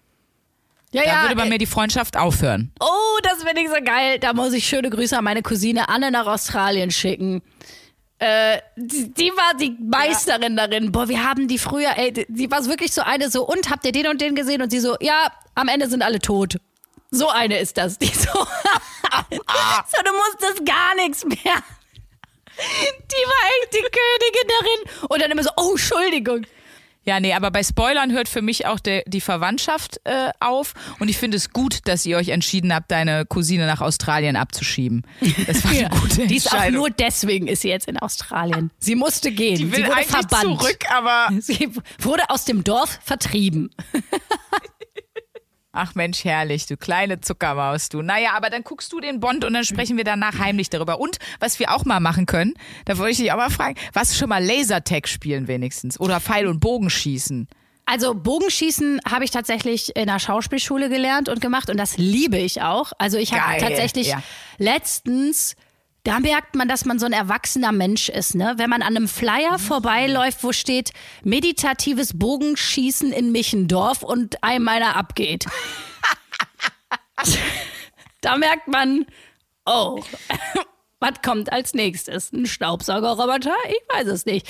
[0.93, 2.71] Ja, da würde bei äh, mir die Freundschaft aufhören.
[2.79, 4.19] Oh, das finde ich so geil.
[4.19, 7.41] Da muss ich schöne Grüße an meine Cousine Anne nach Australien schicken.
[8.21, 10.93] Äh, die, die war die Meisterin darin.
[10.93, 13.87] Boah, wir haben die früher, ey, die, die war wirklich so eine so, und habt
[13.87, 14.61] ihr den und den gesehen?
[14.61, 16.57] Und sie so, ja, am Ende sind alle tot.
[17.11, 17.97] So eine ist das.
[17.97, 21.35] Die so, so du musstest gar nichts mehr.
[21.35, 25.09] Die war echt die Königin darin.
[25.09, 26.47] Und dann immer so, oh, Entschuldigung.
[27.05, 30.75] Ja, nee, aber bei Spoilern hört für mich auch der, die Verwandtschaft äh, auf.
[30.99, 35.07] Und ich finde es gut, dass ihr euch entschieden habt, deine Cousine nach Australien abzuschieben.
[35.47, 38.71] Das war eine gute Die ist auch nur deswegen ist sie jetzt in Australien.
[38.79, 39.57] Sie musste gehen.
[39.57, 40.61] die will sie wurde eigentlich verbannt.
[40.61, 43.71] zurück, aber Sie wurde aus dem Dorf vertrieben.
[45.73, 48.03] ach Mensch, herrlich, du kleine Zuckermaus, du.
[48.03, 51.01] Naja, aber dann guckst du den Bond und dann sprechen wir danach heimlich darüber.
[51.01, 52.55] Und was wir auch mal machen können,
[52.85, 56.47] da wollte ich dich auch mal fragen, was schon mal Lasertag spielen wenigstens oder Pfeil
[56.47, 57.49] und Bogen schießen.
[57.87, 62.63] Also Bogenschießen habe ich tatsächlich in der Schauspielschule gelernt und gemacht und das liebe ich
[62.63, 62.93] auch.
[62.99, 64.23] Also ich habe tatsächlich ja.
[64.59, 65.57] letztens
[66.05, 68.55] da merkt man, dass man so ein erwachsener Mensch ist, ne?
[68.57, 74.97] Wenn man an einem Flyer vorbeiläuft, wo steht meditatives Bogenschießen in Michendorf und einem meiner
[74.97, 75.47] abgeht.
[78.23, 79.07] da merkt man,
[79.67, 80.03] oh,
[81.01, 82.33] was kommt als nächstes?
[82.33, 83.55] Ein Staubsaugerroboter?
[83.69, 84.47] Ich weiß es nicht.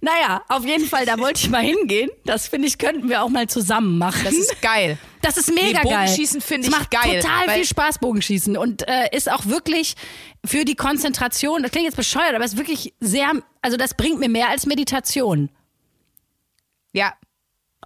[0.00, 2.10] Naja, auf jeden Fall, da wollte ich mal hingehen.
[2.24, 4.20] Das finde ich, könnten wir auch mal zusammen machen.
[4.24, 4.98] Das ist geil.
[5.22, 6.04] Das ist mega Nee, geil.
[6.04, 8.56] Bogenschießen finde ich macht geil, total viel Spaß, Bogenschießen.
[8.56, 9.94] Und äh, ist auch wirklich
[10.44, 13.30] für die Konzentration, das klingt jetzt bescheuert, aber es ist wirklich sehr,
[13.62, 15.48] also das bringt mir mehr als Meditation.
[16.92, 17.14] Ja,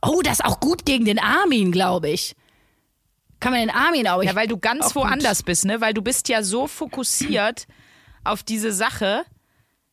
[0.02, 2.34] Oh, das ist auch gut gegen den Armin, glaube ich.
[3.40, 4.22] Kann man den Armin auch.
[4.22, 5.02] Ja, weil du ganz auch gut.
[5.04, 5.80] woanders bist, ne?
[5.80, 7.66] Weil du bist ja so fokussiert
[8.30, 9.24] auf diese Sache.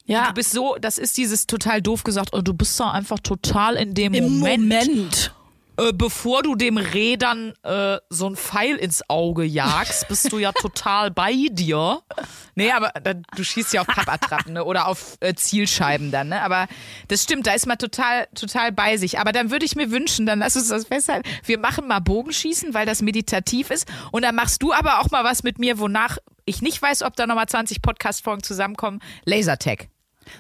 [0.06, 3.20] Ja, Du bist so, das ist dieses total doof gesagt, oh, du bist da einfach
[3.20, 5.34] total in dem im Moment, Moment.
[5.78, 10.52] Äh, bevor du dem Rädern äh, so ein Pfeil ins Auge jagst, bist du ja
[10.62, 12.02] total bei dir.
[12.56, 14.64] Nee, aber da, du schießt ja auf Pappattrappen ne?
[14.64, 16.42] oder auf äh, Zielscheiben dann, ne?
[16.42, 16.68] Aber
[17.08, 19.20] das stimmt, da ist man total, total bei sich.
[19.20, 22.74] Aber dann würde ich mir wünschen, dann lass uns das festhalten, wir machen mal Bogenschießen,
[22.74, 23.88] weil das meditativ ist.
[24.12, 27.16] Und dann machst du aber auch mal was mit mir, wonach ich nicht weiß, ob
[27.16, 29.00] da nochmal 20 Podcast-Folgen zusammenkommen.
[29.26, 29.88] Lasertag.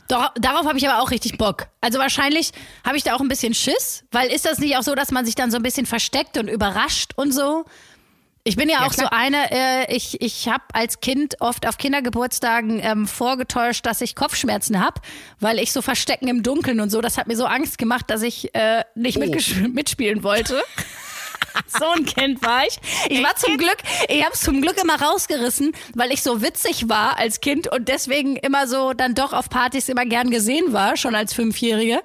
[0.07, 1.67] Doch, darauf habe ich aber auch richtig Bock.
[1.81, 2.51] Also wahrscheinlich
[2.85, 5.25] habe ich da auch ein bisschen Schiss, weil ist das nicht auch so, dass man
[5.25, 7.65] sich dann so ein bisschen versteckt und überrascht und so?
[8.45, 9.07] Ich bin ja, Ja, auch klar.
[9.09, 14.15] so eine, äh, ich, ich habe als Kind oft auf Kindergeburtstagen ähm, vorgetäuscht, dass ich
[14.15, 14.99] Kopfschmerzen habe,
[15.39, 18.21] weil ich so verstecken im Dunkeln und so, das hat mir so Angst gemacht, dass
[18.21, 20.61] ich äh, nicht mitgesch- mitspielen wollte.
[21.79, 22.77] So ein Kind war ich.
[23.09, 26.89] Ich war zum Glück, ich habe es zum Glück immer rausgerissen, weil ich so witzig
[26.89, 30.97] war als Kind und deswegen immer so dann doch auf Partys immer gern gesehen war,
[30.97, 32.01] schon als Fünfjährige,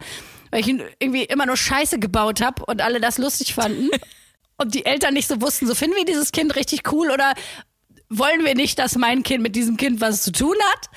[0.51, 3.91] weil ich irgendwie immer nur Scheiße gebaut habe und alle das lustig fanden
[4.57, 7.35] und die Eltern nicht so wussten, so finden wir dieses Kind richtig cool oder
[8.11, 10.89] wollen wir nicht, dass mein Kind mit diesem Kind was zu tun hat?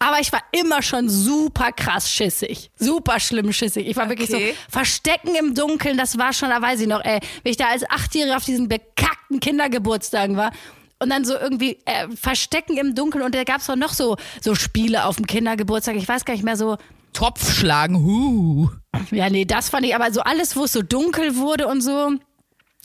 [0.00, 2.70] Aber ich war immer schon super krass schissig.
[2.78, 3.88] Super schlimm schissig.
[3.88, 4.54] Ich war wirklich so, Okay.
[4.68, 7.88] Verstecken im Dunkeln, das war schon, da weiß ich noch, ey, wenn ich da als
[7.90, 10.52] Achtjährige auf diesen bekackten Kindergeburtstagen war
[11.00, 14.54] und dann so irgendwie äh, Verstecken im Dunkeln und da gab's doch noch so, so
[14.54, 15.96] Spiele auf dem Kindergeburtstag.
[15.96, 16.76] Ich weiß gar nicht mehr so,
[17.12, 18.68] Topf schlagen, huh.
[19.10, 22.12] ja, nee, das fand ich, aber so alles, wo es so dunkel wurde und so,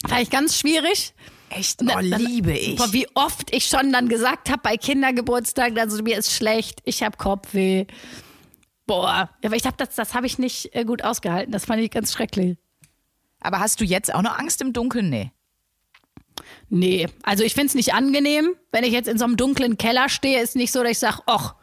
[0.08, 1.13] fand ich ganz schwierig.
[1.55, 1.81] Echt?
[1.83, 2.77] Oh, liebe ich.
[2.77, 7.03] Boah, wie oft ich schon dann gesagt habe bei Kindergeburtstagen, also mir ist schlecht, ich
[7.03, 7.85] habe Kopfweh.
[8.85, 11.51] Boah, aber ich habe das, das habe ich nicht äh, gut ausgehalten.
[11.51, 12.57] Das fand ich ganz schrecklich.
[13.39, 15.09] Aber hast du jetzt auch noch Angst im Dunkeln?
[15.09, 15.31] Nee.
[16.69, 20.41] Nee, also ich find's nicht angenehm, wenn ich jetzt in so einem dunklen Keller stehe,
[20.41, 21.55] ist nicht so, dass ich sage, ach,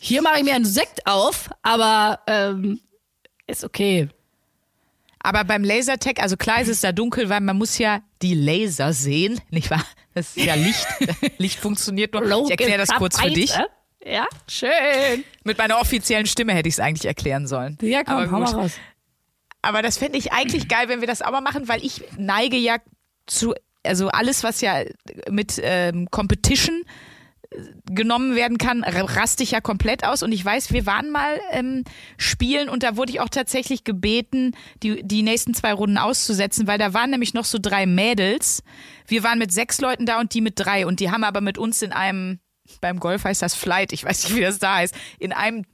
[0.00, 2.80] hier mache ich mir einen Sekt auf, aber ähm,
[3.46, 4.08] ist okay.
[5.22, 8.92] Aber beim Lasertag, also klar ist es da dunkel, weil man muss ja die Laser
[8.92, 9.84] sehen, nicht wahr?
[10.14, 10.86] Das ist ja Licht.
[11.38, 12.44] Licht funktioniert nur.
[12.44, 13.54] Ich erkläre das kurz für dich.
[14.04, 15.24] Ja, schön.
[15.44, 17.78] Mit meiner offiziellen Stimme hätte ich es eigentlich erklären sollen.
[17.80, 18.72] Ja, komm, hau mal raus.
[19.62, 22.56] Aber das fände ich eigentlich geil, wenn wir das auch mal machen, weil ich neige
[22.56, 22.78] ja
[23.26, 23.54] zu,
[23.84, 24.82] also alles, was ja
[25.30, 26.82] mit ähm, Competition
[27.90, 30.22] genommen werden kann, raste ich ja komplett aus.
[30.22, 31.84] Und ich weiß, wir waren mal ähm,
[32.16, 36.78] spielen und da wurde ich auch tatsächlich gebeten, die, die nächsten zwei Runden auszusetzen, weil
[36.78, 38.62] da waren nämlich noch so drei Mädels.
[39.06, 40.86] Wir waren mit sechs Leuten da und die mit drei.
[40.86, 42.40] Und die haben aber mit uns in einem,
[42.80, 45.64] beim Golf heißt das Flight, ich weiß nicht, wie das da heißt, in einem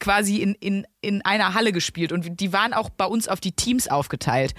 [0.00, 3.52] quasi in, in, in einer Halle gespielt und die waren auch bei uns auf die
[3.52, 4.54] Teams aufgeteilt.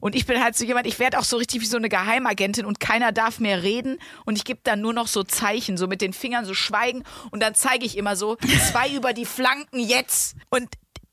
[0.00, 2.64] Und ich bin halt so jemand, ich werde auch so richtig wie so eine Geheimagentin
[2.64, 6.00] und keiner darf mehr reden und ich gebe dann nur noch so Zeichen, so mit
[6.00, 8.36] den Fingern so schweigen und dann zeige ich immer so,
[8.70, 10.36] zwei über die Flanken jetzt.
[10.48, 10.68] Und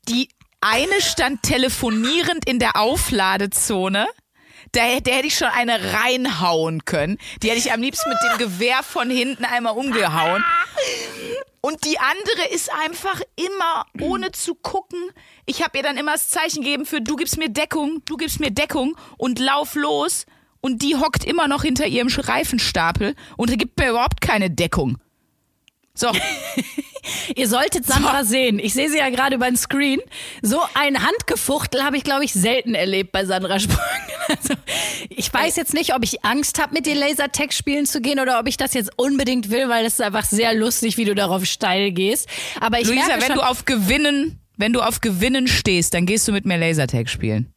[0.08, 0.28] die
[0.60, 4.06] eine stand telefonierend in der Aufladezone.
[4.72, 7.18] Da, der hätte ich schon eine reinhauen können.
[7.42, 10.44] Die hätte ich am liebsten mit dem Gewehr von hinten einmal umgehauen.
[11.60, 15.10] Und die andere ist einfach immer, ohne zu gucken.
[15.44, 18.40] Ich habe ihr dann immer das Zeichen gegeben für du gibst mir Deckung, du gibst
[18.40, 20.26] mir Deckung und lauf los.
[20.60, 24.98] Und die hockt immer noch hinter ihrem Reifenstapel und gibt mir überhaupt keine Deckung.
[25.98, 26.12] So,
[27.36, 28.58] Ihr solltet Sandra sehen.
[28.58, 30.00] Ich sehe sie ja gerade über den Screen.
[30.42, 33.78] So ein Handgefuchtel habe ich, glaube ich, selten erlebt bei Sandra Sprung.
[34.30, 34.52] Also,
[35.08, 38.38] ich weiß jetzt nicht, ob ich Angst habe, mit dir Lasertag spielen zu gehen oder
[38.38, 41.46] ob ich das jetzt unbedingt will, weil es ist einfach sehr lustig, wie du darauf
[41.46, 42.28] steil gehst.
[42.60, 46.04] Aber ich Luisa, merke wenn schon, du auf Gewinnen, wenn du auf Gewinnen stehst, dann
[46.04, 47.54] gehst du mit mir Lasertag spielen.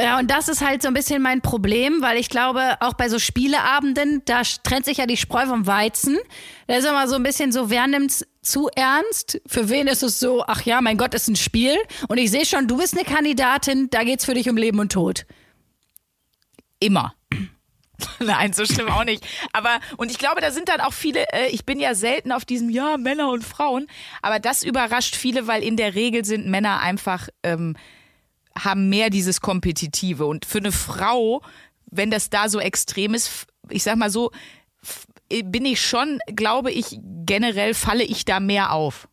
[0.00, 3.08] Ja, und das ist halt so ein bisschen mein Problem, weil ich glaube, auch bei
[3.08, 6.18] so Spieleabenden, da trennt sich ja die Spreu vom Weizen.
[6.66, 9.40] Da ist immer so ein bisschen so, wer nimmt's zu ernst?
[9.46, 11.76] Für wen ist es so, ach ja, mein Gott, ist ein Spiel.
[12.08, 14.90] Und ich sehe schon, du bist eine Kandidatin, da geht's für dich um Leben und
[14.90, 15.26] Tod.
[16.80, 17.14] Immer.
[18.18, 19.24] Nein, so schlimm auch nicht.
[19.52, 22.44] Aber, und ich glaube, da sind dann auch viele, äh, ich bin ja selten auf
[22.44, 23.86] diesem, ja, Männer und Frauen,
[24.22, 27.76] aber das überrascht viele, weil in der Regel sind Männer einfach, ähm,
[28.58, 30.26] haben mehr dieses Kompetitive.
[30.26, 31.42] Und für eine Frau,
[31.86, 34.30] wenn das da so extrem ist, ich sag mal so,
[35.28, 39.08] bin ich schon, glaube ich, generell falle ich da mehr auf.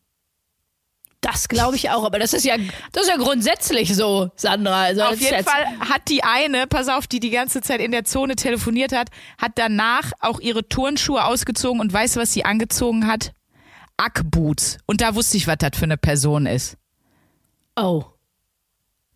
[1.21, 2.57] Das glaube ich auch, aber das ist ja,
[2.91, 4.81] das ist ja grundsätzlich so, Sandra.
[4.85, 8.05] Also Auf jeden Fall hat die eine, pass auf, die die ganze Zeit in der
[8.05, 13.05] Zone telefoniert hat, hat danach auch ihre Turnschuhe ausgezogen und weißt du, was sie angezogen
[13.05, 13.33] hat?
[13.97, 14.79] Ackboots.
[14.87, 16.75] Und da wusste ich, was das für eine Person ist.
[17.75, 18.03] Oh.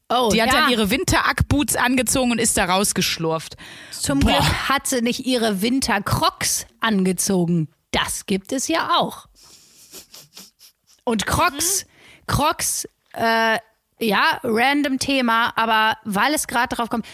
[0.10, 0.62] Oh, Die hat ja.
[0.62, 3.56] dann ihre Winter-Ackboots angezogen und ist da rausgeschlurft.
[3.92, 4.32] Zum Boah.
[4.32, 7.70] Glück hat sie nicht ihre Wintercrocs angezogen.
[7.92, 9.28] Das gibt es ja auch.
[11.06, 11.86] Und Crocs,
[12.28, 13.58] Crocs, äh,
[14.00, 17.06] ja, random Thema, aber weil es gerade darauf kommt,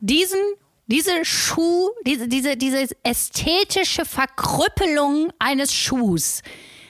[0.00, 0.38] diesen,
[0.86, 6.42] diese Schuh, diese, diese, diese ästhetische Verkrüppelung eines Schuhs,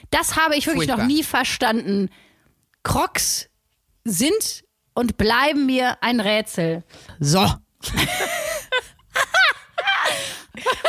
[0.09, 0.97] das habe ich wirklich Furchtbar.
[0.97, 2.09] noch nie verstanden.
[2.83, 3.49] Crocs
[4.03, 4.62] sind
[4.93, 6.83] und bleiben mir ein Rätsel.
[7.19, 7.45] So.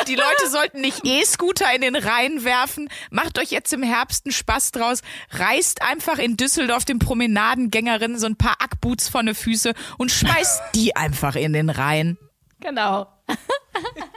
[0.06, 2.88] Die Leute sollten nicht E-Scooter in den Rhein werfen.
[3.10, 5.00] Macht euch jetzt im Herbst einen Spaß draus.
[5.30, 10.62] Reißt einfach in Düsseldorf den Promenadengängerinnen so ein paar Ackboots von den Füße und schmeißt
[10.74, 12.18] die einfach in den Rhein.
[12.60, 13.06] Genau.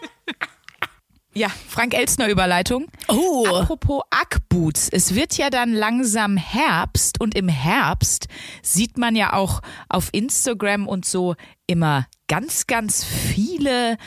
[1.37, 2.87] Ja, Frank Elstner Überleitung.
[3.09, 3.45] Oh.
[3.45, 8.27] Apropos Ackboots, es wird ja dann langsam Herbst und im Herbst
[8.63, 11.35] sieht man ja auch auf Instagram und so
[11.67, 13.97] immer ganz, ganz viele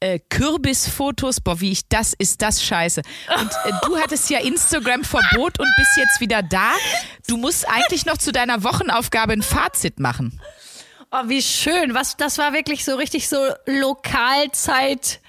[0.00, 1.40] äh, Kürbisfotos.
[1.40, 3.02] Boah, wie ich das, ist das scheiße.
[3.38, 6.72] Und äh, du hattest ja Instagram-Verbot und bist jetzt wieder da.
[7.28, 10.40] Du musst eigentlich noch zu deiner Wochenaufgabe ein Fazit machen.
[11.12, 11.94] Oh, wie schön.
[11.94, 15.20] Was, das war wirklich so richtig so Lokalzeit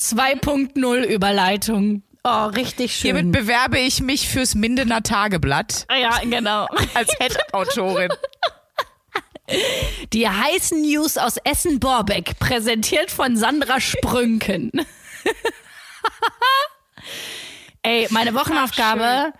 [0.00, 2.02] 2.0 Überleitung.
[2.24, 3.16] Oh, richtig schön.
[3.16, 6.66] Hiermit bewerbe ich mich fürs Mindener Tageblatt ja, genau.
[6.94, 8.10] als Head-Autorin.
[10.12, 14.70] Die heißen News aus Essen-Borbeck, präsentiert von Sandra Sprünken.
[17.82, 19.32] Ey, meine Wochenaufgabe.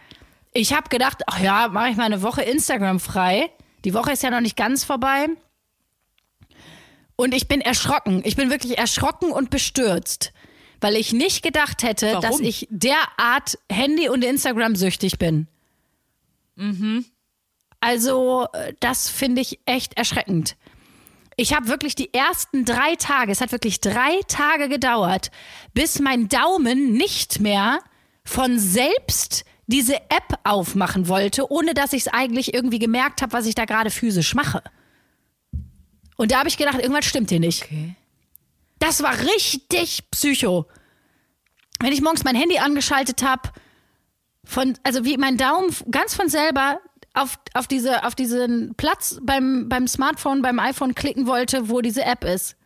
[0.53, 3.51] Ich habe gedacht, ach ja, mache ich mal eine Woche Instagram frei.
[3.85, 5.29] Die Woche ist ja noch nicht ganz vorbei.
[7.17, 8.23] Und ich bin erschrocken.
[8.25, 10.33] Ich bin wirklich erschrocken und bestürzt,
[10.81, 12.23] weil ich nicht gedacht hätte, Warum?
[12.23, 15.47] dass ich derart Handy- und Instagram-süchtig bin.
[17.81, 20.57] Also, äh, das finde ich echt erschreckend.
[21.37, 25.31] Ich habe wirklich die ersten drei Tage, es hat wirklich drei Tage gedauert,
[25.73, 27.81] bis mein Daumen nicht mehr
[28.25, 33.47] von selbst diese App aufmachen wollte, ohne dass ich es eigentlich irgendwie gemerkt habe, was
[33.47, 34.63] ich da gerade physisch mache.
[36.17, 37.63] Und da habe ich gedacht, irgendwas stimmt hier nicht.
[37.63, 37.95] Okay.
[38.81, 40.67] Das war richtig psycho.
[41.81, 43.51] Wenn ich morgens mein Handy angeschaltet habe,
[44.45, 46.81] von, also wie mein Daumen ganz von selber
[47.15, 52.05] auf, auf, diese, auf diesen Platz beim, beim Smartphone, beim iPhone klicken wollte, wo diese
[52.05, 52.57] App ist.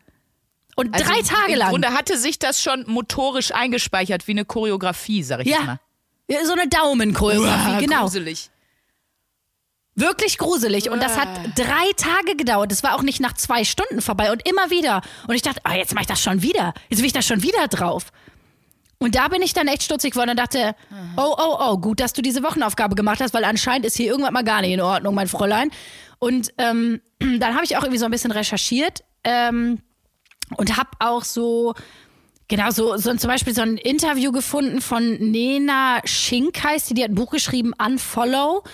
[0.76, 1.70] Und Also drei Tage Im lang.
[1.70, 5.60] Grunde hatte sich das schon motorisch eingespeichert, wie eine Choreografie, sag ich ja.
[5.60, 5.80] mal.
[6.28, 6.44] ja.
[6.44, 8.00] So eine Daumenchoreografie, Uah, genau.
[8.02, 8.50] Gruselig.
[9.96, 10.90] Wirklich gruselig.
[10.90, 12.72] Und das hat drei Tage gedauert.
[12.72, 15.02] Das war auch nicht nach zwei Stunden vorbei und immer wieder.
[15.28, 16.74] Und ich dachte, ah, jetzt mache ich das schon wieder.
[16.88, 18.06] Jetzt will ich da schon wieder drauf.
[18.98, 20.74] Und da bin ich dann echt stutzig geworden und dachte,
[21.16, 24.32] oh, oh, oh, gut, dass du diese Wochenaufgabe gemacht hast, weil anscheinend ist hier irgendwas
[24.32, 25.70] mal gar nicht in Ordnung, mein Fräulein.
[26.18, 29.78] Und ähm, dann habe ich auch irgendwie so ein bisschen recherchiert ähm,
[30.56, 31.74] und habe auch so,
[32.48, 37.04] genau, so, so zum Beispiel so ein Interview gefunden von Nena Schink heißt die, die
[37.04, 38.64] hat ein Buch geschrieben, Unfollow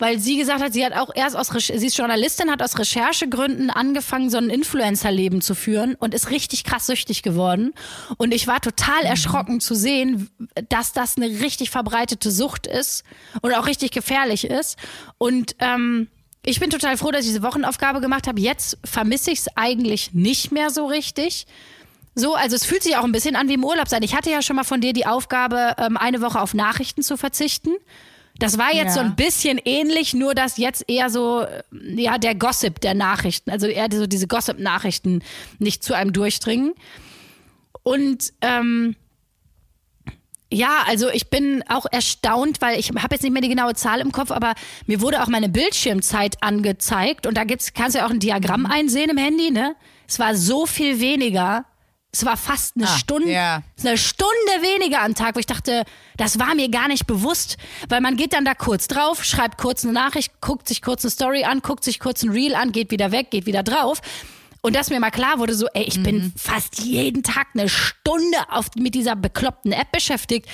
[0.00, 3.70] weil sie gesagt hat, sie hat auch erst aus, sie ist Journalistin, hat aus Recherchegründen
[3.70, 7.74] angefangen, so ein Influencer-Leben zu führen und ist richtig krass süchtig geworden.
[8.16, 10.30] Und ich war total erschrocken zu sehen,
[10.70, 13.04] dass das eine richtig verbreitete Sucht ist
[13.42, 14.78] und auch richtig gefährlich ist.
[15.18, 16.08] Und ähm,
[16.44, 18.40] ich bin total froh, dass ich diese Wochenaufgabe gemacht habe.
[18.40, 21.46] Jetzt vermisse ich es eigentlich nicht mehr so richtig.
[22.14, 24.02] So, also es fühlt sich auch ein bisschen an wie im Urlaub sein.
[24.02, 27.18] Ich hatte ja schon mal von dir die Aufgabe, ähm, eine Woche auf Nachrichten zu
[27.18, 27.72] verzichten.
[28.38, 28.94] Das war jetzt Ja.
[28.94, 33.50] so ein bisschen ähnlich, nur dass jetzt eher so, äh, ja, der Gossip der Nachrichten,
[33.50, 35.22] also eher so diese Gossip-Nachrichten
[35.58, 36.72] nicht zu einem durchdringen.
[37.82, 38.96] Und ähm,
[40.52, 44.00] ja, also ich bin auch erstaunt, weil ich habe jetzt nicht mehr die genaue Zahl
[44.00, 44.54] im Kopf, aber
[44.86, 48.66] mir wurde auch meine Bildschirmzeit angezeigt und da gibt's kannst du ja auch ein Diagramm
[48.66, 49.76] einsehen im Handy, ne?
[50.08, 51.64] Es war so viel weniger.
[52.12, 53.62] Es war fast eine Ah, Stunde, ja.
[53.84, 55.84] eine Stunde weniger am Tag, wo ich dachte,
[56.16, 57.56] das war mir gar nicht bewusst,
[57.88, 61.10] weil man geht dann da kurz drauf, schreibt kurz eine Nachricht, guckt sich kurz eine
[61.12, 64.00] Story an, guckt sich kurz ein Reel an, geht wieder weg, geht wieder drauf.
[64.60, 68.38] Und dass mir mal klar wurde, so, ey, ich bin fast jeden Tag eine Stunde
[68.50, 70.46] auf, mit dieser bekloppten App beschäftigt.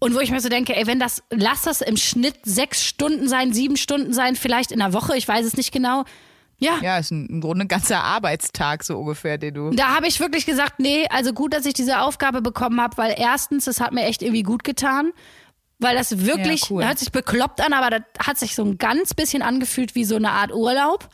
[0.00, 3.28] Und wo ich mir so denke, ey, wenn das, lass das im Schnitt sechs Stunden
[3.28, 6.04] sein, sieben Stunden sein, vielleicht in der Woche, ich weiß es nicht genau.
[6.58, 9.70] Ja, Ja, ist ein, im Grunde ein ganzer Arbeitstag so ungefähr, den du.
[9.70, 13.14] da habe ich wirklich gesagt, nee, also gut, dass ich diese Aufgabe bekommen habe, weil
[13.18, 15.12] erstens, es hat mir echt irgendwie gut getan.
[15.80, 16.84] Weil das wirklich, Ja, cool.
[16.86, 20.14] hört sich bekloppt an, aber das hat sich so ein ganz bisschen angefühlt wie so
[20.16, 21.08] eine Art Urlaub.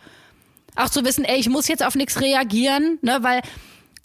[0.76, 3.40] Auch zu wissen, ey, ich muss jetzt auf nichts reagieren, ne, weil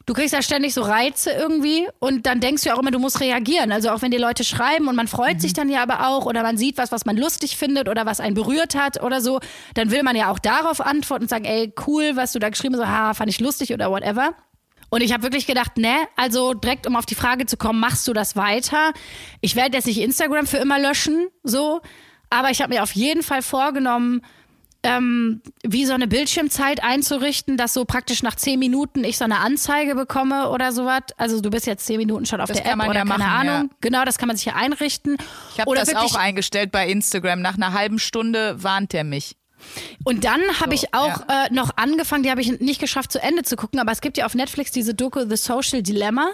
[0.06, 3.00] du kriegst ja ständig so Reize irgendwie und dann denkst du ja auch immer, du
[3.00, 3.72] musst reagieren.
[3.72, 6.44] Also auch wenn die Leute schreiben und man freut sich dann ja aber auch oder
[6.44, 9.39] man sieht was, was man lustig findet oder was einen berührt hat oder so,
[9.74, 12.76] dann will man ja auch darauf antworten und sagen, ey, cool, was du da geschrieben
[12.76, 14.36] hast, so, ha, fand ich lustig oder whatever.
[14.89, 18.08] Und ich habe wirklich gedacht, ne, also direkt um auf die Frage zu kommen, machst
[18.08, 18.94] du das weiter?
[19.41, 21.82] Ich werde jetzt nicht Instagram für immer löschen, so,
[22.30, 24.22] aber ich habe mir auf jeden Fall vorgenommen,
[24.86, 29.39] ähm, wie so eine Bildschirmzeit einzurichten, dass so praktisch nach zehn Minuten ich so eine
[29.39, 31.02] Anzeige bekomme oder sowas.
[31.17, 33.21] Also du bist jetzt zehn Minuten schon auf Das der App oder ja keine machen,
[33.21, 33.71] Ahnung.
[33.82, 35.17] Genau, das kann man sich hier einrichten.
[35.54, 37.41] Ich habe das auch eingestellt bei Instagram.
[37.41, 39.36] Nach einer halben Stunde warnt er mich.
[40.04, 43.43] Und dann habe ich auch äh, noch angefangen, die habe ich nicht geschafft zu Ende
[43.43, 46.30] zu gucken, aber es gibt ja auf Netflix diese Doku The Social Dilemma.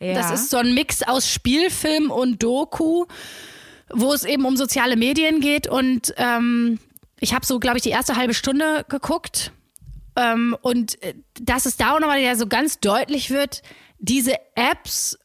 [0.00, 0.14] Ja.
[0.14, 3.06] Das ist so ein Mix aus Spielfilm und Doku,
[3.90, 5.66] wo es eben um soziale Medien geht.
[5.66, 6.78] Und ähm,
[7.20, 9.52] ich habe so, glaube ich, die erste halbe Stunde geguckt.
[10.16, 13.62] Ähm, und äh, dass es da auch nochmal ja so ganz deutlich wird,
[13.98, 15.18] diese Apps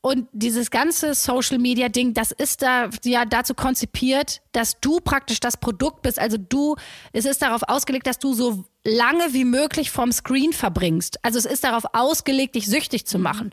[0.00, 5.38] und dieses ganze Social Media Ding, das ist da ja dazu konzipiert, dass du praktisch
[5.38, 6.18] das Produkt bist.
[6.18, 6.76] Also du,
[7.12, 11.24] es ist darauf ausgelegt, dass du so lange wie möglich vom Screen verbringst.
[11.24, 13.50] Also es ist darauf ausgelegt, dich süchtig zu machen.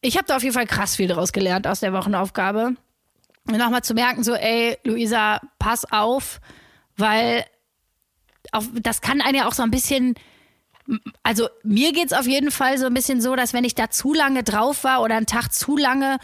[0.00, 2.74] Ich habe da auf jeden Fall krass viel daraus gelernt aus der Wochenaufgabe.
[3.58, 6.40] Nochmal zu merken, so, ey, Luisa, pass auf,
[6.96, 7.44] weil
[8.52, 10.14] auf, das kann einen ja auch so ein bisschen
[11.22, 14.12] also mir geht's auf jeden Fall so ein bisschen so, dass wenn ich da zu
[14.12, 16.18] lange drauf war oder einen Tag zu lange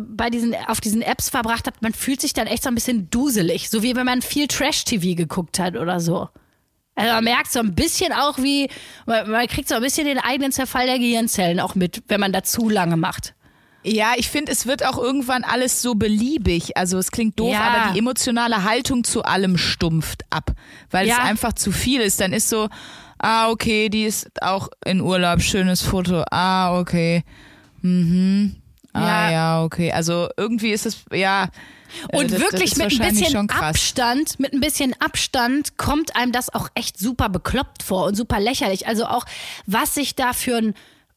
[0.00, 3.10] bei diesen, auf diesen Apps verbracht habe, man fühlt sich dann echt so ein bisschen
[3.10, 3.70] duselig.
[3.70, 6.28] So wie wenn man viel Trash-TV geguckt hat oder so.
[6.96, 8.68] Also man merkt so ein bisschen auch wie,
[9.06, 12.32] man, man kriegt so ein bisschen den eigenen Zerfall der Gehirnzellen auch mit, wenn man
[12.32, 13.34] da zu lange macht.
[13.84, 16.76] Ja, ich finde, es wird auch irgendwann alles so beliebig.
[16.76, 17.60] Also es klingt doof, Ja.
[17.60, 20.52] aber die emotionale Haltung zu allem stumpft ab,
[20.90, 21.16] weil Ja.
[21.18, 22.20] es einfach zu viel ist.
[22.20, 22.68] Dann ist so,
[23.18, 26.24] ah, okay, die ist auch in Urlaub, schönes Foto.
[26.30, 27.24] Ah, okay.
[27.82, 28.56] Mhm.
[28.94, 29.30] Ah, Ja.
[29.30, 29.92] ja, okay.
[29.92, 31.44] Also irgendwie ist es, ja.
[32.08, 33.50] äh, Und das- das wirklich ist mit ein bisschen.
[33.50, 38.40] Abstand, mit ein bisschen Abstand kommt einem das auch echt super bekloppt vor und super
[38.40, 38.86] lächerlich.
[38.86, 39.24] Also auch,
[39.66, 40.74] was sich da für ein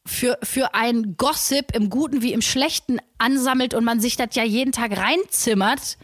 [0.08, 4.42] für, für ein Gossip im Guten wie im Schlechten ansammelt und man sich das ja
[4.44, 5.98] jeden Tag reinzimmert.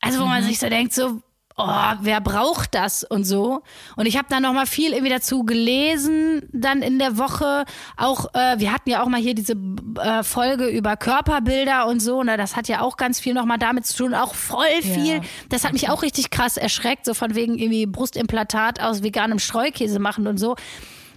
[0.00, 0.48] Also wo man Mhm.
[0.48, 1.22] sich so denkt, so,
[1.56, 3.62] oh, wer braucht das und so.
[3.96, 7.64] Und ich habe dann noch mal viel irgendwie dazu gelesen, dann in der Woche
[7.96, 9.54] auch, äh, wir hatten ja auch mal hier diese
[10.02, 13.56] äh, Folge über Körperbilder und so, ne, das hat ja auch ganz viel noch mal
[13.56, 15.14] damit zu tun, auch voll viel.
[15.16, 15.20] Ja.
[15.48, 20.00] Das hat mich auch richtig krass erschreckt, so von wegen irgendwie Brustimplantat aus veganem Streukäse
[20.00, 20.56] machen und so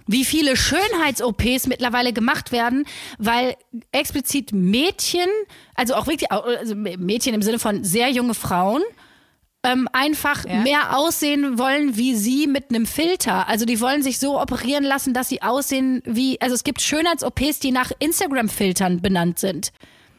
[0.08, 2.84] wie viele Schönheits-OPs mittlerweile gemacht werden,
[3.18, 3.54] weil
[3.92, 5.28] explizit Mädchen,
[5.76, 8.82] also auch wirklich also Mädchen im Sinne von sehr junge Frauen,
[9.62, 10.60] ähm, einfach Ja.
[10.62, 13.48] mehr aussehen wollen wie sie mit einem Filter.
[13.48, 17.58] Also die wollen sich so operieren lassen, dass sie aussehen wie, also es gibt Schönheits-OPs,
[17.58, 19.72] die nach Instagram-Filtern benannt sind.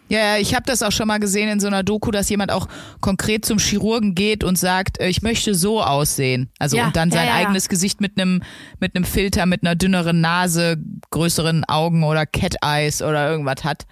[0.09, 2.51] Ja, ja, ich habe das auch schon mal gesehen in so einer Doku, dass jemand
[2.51, 2.67] auch
[2.99, 6.49] konkret zum Chirurgen geht und sagt, äh, ich möchte so aussehen.
[6.57, 7.45] Also Ja, und dann sein ja, ja.
[7.45, 8.41] eigenes Gesicht mit einem
[8.79, 10.77] mit einem Filter, mit einer dünneren Nase,
[11.11, 13.85] größeren Augen oder Cat Eyes oder irgendwas hat.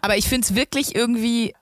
[0.00, 1.54] Aber ich find's wirklich irgendwie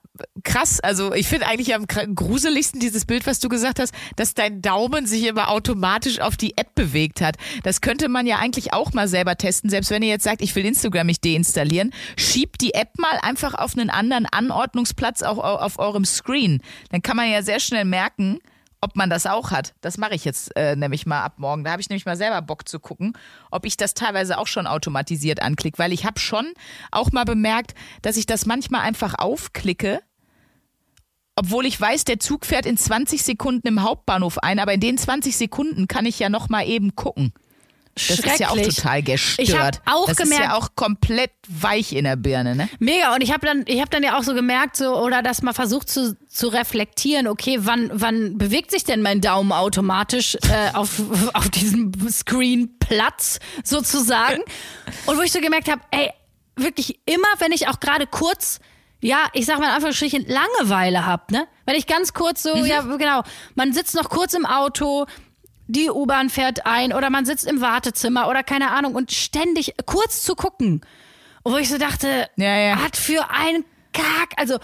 [0.43, 0.79] krass.
[0.79, 5.05] Also ich finde eigentlich am gruseligsten dieses Bild, was du gesagt hast, dass dein Daumen
[5.07, 7.37] sich immer automatisch auf die App bewegt hat.
[7.63, 9.69] Das könnte man ja eigentlich auch mal selber testen.
[9.69, 13.53] Selbst wenn ihr jetzt sagt, ich will Instagram nicht deinstallieren, schiebt die App mal einfach
[13.55, 16.61] auf einen anderen Anordnungsplatz auch au- auf eurem Screen.
[16.91, 18.39] Dann kann man ja sehr schnell merken,
[18.83, 19.73] ob man das auch hat.
[19.79, 21.63] Das mache ich jetzt äh, nämlich mal ab morgen.
[21.63, 23.17] Da habe ich nämlich mal selber Bock zu gucken,
[23.49, 26.53] ob ich das teilweise auch schon automatisiert anklicke, weil ich habe schon
[26.91, 30.01] auch mal bemerkt, dass ich das manchmal einfach aufklicke,
[31.35, 34.97] obwohl ich weiß, der Zug fährt in 20 Sekunden im Hauptbahnhof ein, aber in den
[34.97, 37.33] 20 Sekunden kann ich ja noch mal eben gucken.
[37.95, 39.39] Das ist ja auch total gestört.
[39.45, 39.55] Ich
[39.91, 42.67] auch das gemerkt- ist ja auch komplett weich in der Birne, ne?
[42.79, 43.13] Mega.
[43.13, 45.53] Und ich habe dann, ich habe dann ja auch so gemerkt, so oder dass man
[45.53, 47.27] versucht zu, zu reflektieren.
[47.27, 51.01] Okay, wann, wann bewegt sich denn mein Daumen automatisch äh, auf,
[51.33, 54.41] auf diesem Screenplatz sozusagen?
[55.05, 56.09] Und wo ich so gemerkt habe, ey,
[56.55, 58.59] wirklich immer, wenn ich auch gerade kurz
[59.01, 61.45] ja, ich sag mal in Anführungsstrichen Langeweile hab, ne?
[61.65, 63.21] Wenn ich ganz kurz so, ja, genau,
[63.53, 65.05] man sitzt noch kurz im Auto,
[65.67, 70.23] die U-Bahn fährt ein oder man sitzt im Wartezimmer oder keine Ahnung und ständig kurz
[70.23, 70.81] zu gucken.
[71.43, 72.83] Wo ich so dachte, Ja, ja.
[72.83, 74.57] hat für ein Kack, also,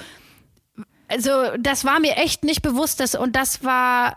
[1.07, 4.15] also das war mir echt nicht bewusst, dass, und das war,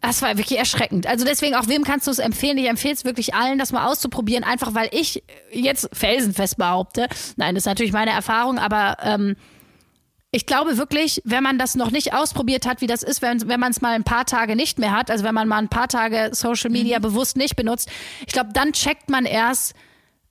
[0.00, 1.06] das war wirklich erschreckend.
[1.06, 2.58] Also deswegen auch, wem kannst du es empfehlen?
[2.58, 5.22] Ich empfehle es wirklich allen, das mal auszuprobieren, einfach weil ich
[5.52, 9.36] jetzt felsenfest behaupte, nein, das ist natürlich meine Erfahrung, aber ähm,
[10.32, 13.58] ich glaube wirklich, wenn man das noch nicht ausprobiert hat, wie das ist, wenn, wenn
[13.60, 15.88] man es mal ein paar Tage nicht mehr hat, also wenn man mal ein paar
[15.88, 17.88] Tage Social Media bewusst nicht benutzt,
[18.26, 19.74] ich glaube, dann checkt man erst,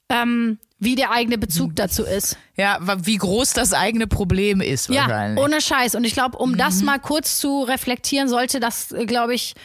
[0.09, 2.37] ähm, wie der eigene Bezug dazu ist.
[2.55, 5.95] Ja, wie groß das eigene Problem ist Ja, ohne Scheiß.
[5.95, 6.57] Und ich glaube, um Mhm.
[6.57, 9.59] das mal kurz zu reflektieren, sollte das, glaube ich, äh,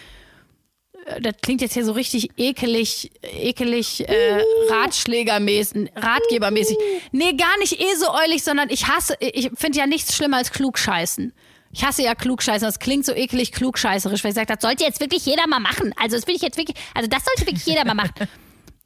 [1.21, 6.77] das klingt jetzt hier so richtig ekelig, ekelig, äh, Ratschlägermäßig, Ratgebermäßig.
[7.13, 10.51] Nee, gar nicht eh so eulig, sondern ich hasse, ich finde ja nichts schlimmer als
[10.51, 11.33] klugscheißen.
[11.73, 15.01] Ich hasse ja klugscheißen, das klingt so ekelig klugscheißerisch, weil ich sage, das sollte jetzt
[15.01, 15.93] wirklich jeder mal machen.
[16.01, 18.13] Also das will ich jetzt wirklich, also das sollte wirklich jeder mal machen.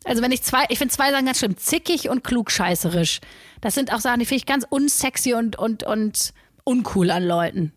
[0.04, 3.18] Also wenn ich zwei, ich finde zwei Sachen ganz schlimm, zickig und klugscheißerisch.
[3.60, 6.32] Das sind auch Sachen, die finde ich ganz unsexy und, und, und
[6.64, 7.72] uncool an Leuten.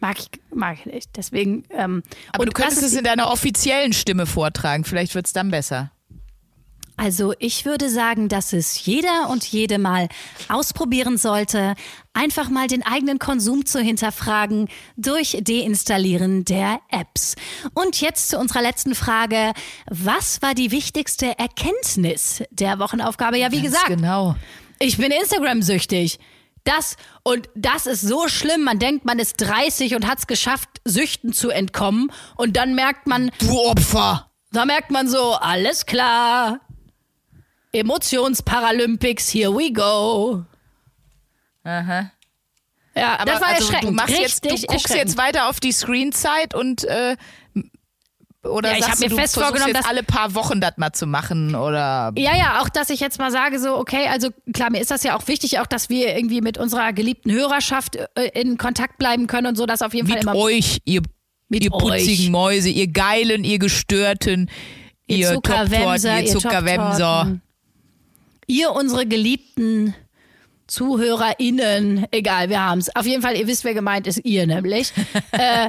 [0.00, 1.10] Mag ich, mag ich nicht.
[1.16, 4.84] Deswegen, ähm, Aber und du könntest es in deiner offiziellen Stimme vortragen.
[4.84, 5.90] Vielleicht wird's dann besser.
[6.98, 10.08] Also ich würde sagen, dass es jeder und jede mal
[10.48, 11.74] ausprobieren sollte,
[12.14, 17.34] einfach mal den eigenen Konsum zu hinterfragen durch Deinstallieren der Apps.
[17.74, 19.52] Und jetzt zu unserer letzten Frage.
[19.90, 23.36] Was war die wichtigste Erkenntnis der Wochenaufgabe?
[23.36, 24.34] Ja, wie Ganz gesagt, Genau.
[24.78, 26.18] ich bin Instagram-süchtig.
[26.66, 28.64] Das und das ist so schlimm.
[28.64, 32.12] Man denkt, man ist 30 und hat es geschafft, Süchten zu entkommen.
[32.36, 34.30] Und dann merkt man, Du Opfer!
[34.52, 36.60] da merkt man so, alles klar.
[37.72, 40.44] Emotionsparalympics, here we go.
[41.64, 42.10] Aha.
[42.94, 43.90] Ja, das war also, erschreckend.
[43.90, 44.96] du machst Richtig jetzt, du guckst erschreckend.
[45.08, 47.16] jetzt weiter auf die Screenzeit und äh,
[48.48, 50.92] oder Ja, ich sagst hab mir du, fest vorgenommen, dass- alle paar Wochen das mal
[50.92, 54.70] zu machen oder Ja, ja, auch dass ich jetzt mal sage, so, okay, also klar,
[54.70, 58.28] mir ist das ja auch wichtig, auch dass wir irgendwie mit unserer geliebten Hörerschaft äh,
[58.40, 60.34] in Kontakt bleiben können und so, dass auf jeden Fall mit immer.
[60.36, 61.02] euch, ihr,
[61.48, 62.30] Mit ihr putzigen euch.
[62.30, 64.50] Mäuse, ihr Geilen, ihr Gestörten,
[65.06, 67.38] ihr, Ihr Zuckerwemser, ihr Zuckerwemser.
[68.48, 69.94] Ihr, unsere geliebten
[70.68, 72.94] ZuhörerInnen, egal, wir haben's.
[72.94, 74.92] Auf jeden Fall, ihr wisst, wer gemeint ist, ihr nämlich.
[75.32, 75.68] äh,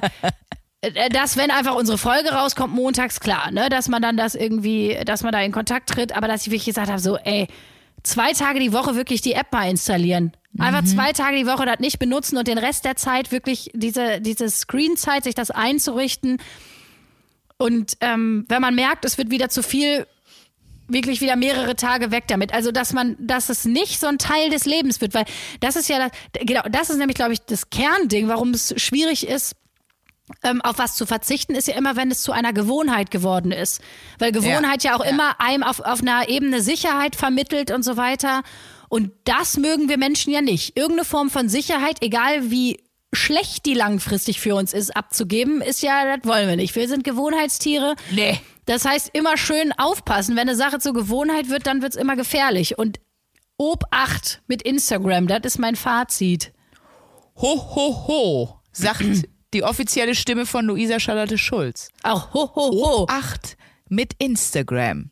[1.11, 5.23] dass, wenn einfach unsere Folge rauskommt, montags, klar, ne, dass man dann das irgendwie, dass
[5.23, 7.47] man da in Kontakt tritt, aber dass ich wirklich gesagt habe, so, ey,
[8.03, 10.33] zwei Tage die Woche wirklich die App mal installieren.
[10.59, 14.21] Einfach zwei Tage die Woche das nicht benutzen und den Rest der Zeit wirklich diese,
[14.21, 16.37] diese Screenzeit, sich das einzurichten.
[17.57, 20.07] Und ähm, wenn man merkt, es wird wieder zu viel,
[20.87, 22.53] wirklich wieder mehrere Tage weg damit.
[22.53, 25.25] Also, dass man, dass es nicht so ein Teil des Lebens wird, weil
[25.59, 26.11] das ist ja, das,
[26.45, 29.55] genau, das ist nämlich, glaube ich, das Kernding, warum es schwierig ist,
[30.43, 33.81] ähm, auf was zu verzichten, ist ja immer, wenn es zu einer Gewohnheit geworden ist.
[34.19, 35.11] Weil Gewohnheit ja, Ja, auch ja.
[35.11, 38.43] immer einem auf, auf einer Ebene Sicherheit vermittelt und so weiter.
[38.89, 40.77] Und das mögen wir Menschen ja nicht.
[40.77, 42.79] Irgendeine Form von Sicherheit, egal wie
[43.13, 46.75] schlecht die langfristig für uns ist, abzugeben, ist ja, das wollen wir nicht.
[46.75, 47.95] Wir sind Gewohnheitstiere.
[48.11, 48.39] Nee.
[48.65, 50.35] Das heißt, immer schön aufpassen.
[50.35, 52.77] Wenn eine Sache zur Gewohnheit wird, dann wird es immer gefährlich.
[52.77, 52.99] Und
[53.57, 56.51] Obacht mit Instagram, das ist mein Fazit.
[57.37, 59.03] Ho, ho, ho, sagt
[59.53, 61.89] die offizielle Stimme von Luisa Charlotte Schulz.
[62.03, 63.05] Auch ho, ho, ho.
[63.09, 63.57] Acht
[63.89, 65.11] mit Instagram.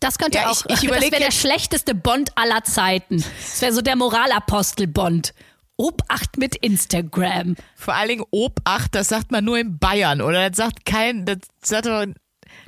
[0.00, 3.24] Das könnte Ja, auch, ich- ich überleg das wäre der schlechteste Bond aller Zeiten.
[3.40, 5.32] Das wäre so der Moralapostel-Bond.
[5.78, 7.54] Obacht mit Instagram.
[7.76, 10.48] Vor allen Dingen Obacht, das sagt man nur in Bayern, oder?
[10.48, 12.04] Das sagt kein, das sagt doch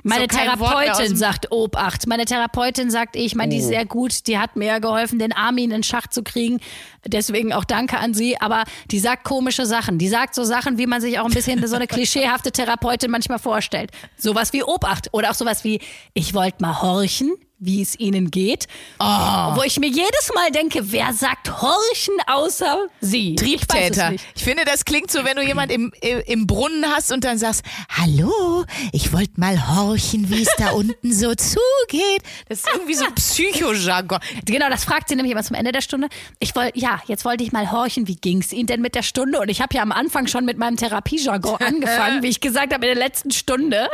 [0.03, 2.07] Meine so Therapeutin sagt Obacht.
[2.07, 5.71] Meine Therapeutin sagt, ich meine, die ist sehr gut, die hat mir geholfen, den Armin
[5.71, 6.59] in Schach zu kriegen.
[7.05, 8.39] Deswegen auch danke an sie.
[8.39, 9.97] Aber die sagt komische Sachen.
[9.97, 13.39] Die sagt so Sachen, wie man sich auch ein bisschen so eine klischeehafte Therapeutin manchmal
[13.39, 13.91] vorstellt.
[14.17, 15.81] Sowas wie Obacht oder auch sowas wie,
[16.13, 18.67] ich wollte mal horchen, wie es ihnen geht.
[18.99, 19.05] Oh.
[19.05, 23.35] Wo ich mir jedes Mal denke, wer sagt horchen außer sie?
[23.35, 24.11] Ich es Triebtäter.
[24.11, 24.25] nicht.
[24.35, 27.63] Ich finde, das klingt so, wenn du jemand im, im Brunnen hast und dann sagst,
[27.89, 32.23] hallo, ich wollte mal horchen, wie es da unten so zugeht.
[32.47, 34.19] Das ist irgendwie so Psychojargon.
[34.45, 36.07] Genau, das fragt sie nämlich immer zum Ende der Stunde.
[36.39, 39.39] Ich wollte, ja, jetzt wollte ich mal horchen, wie ging's Ihnen denn mit der Stunde?
[39.39, 42.85] Und ich habe ja am Anfang schon mit meinem Therapiejargon angefangen, wie ich gesagt habe,
[42.87, 43.89] in der letzten Stunde.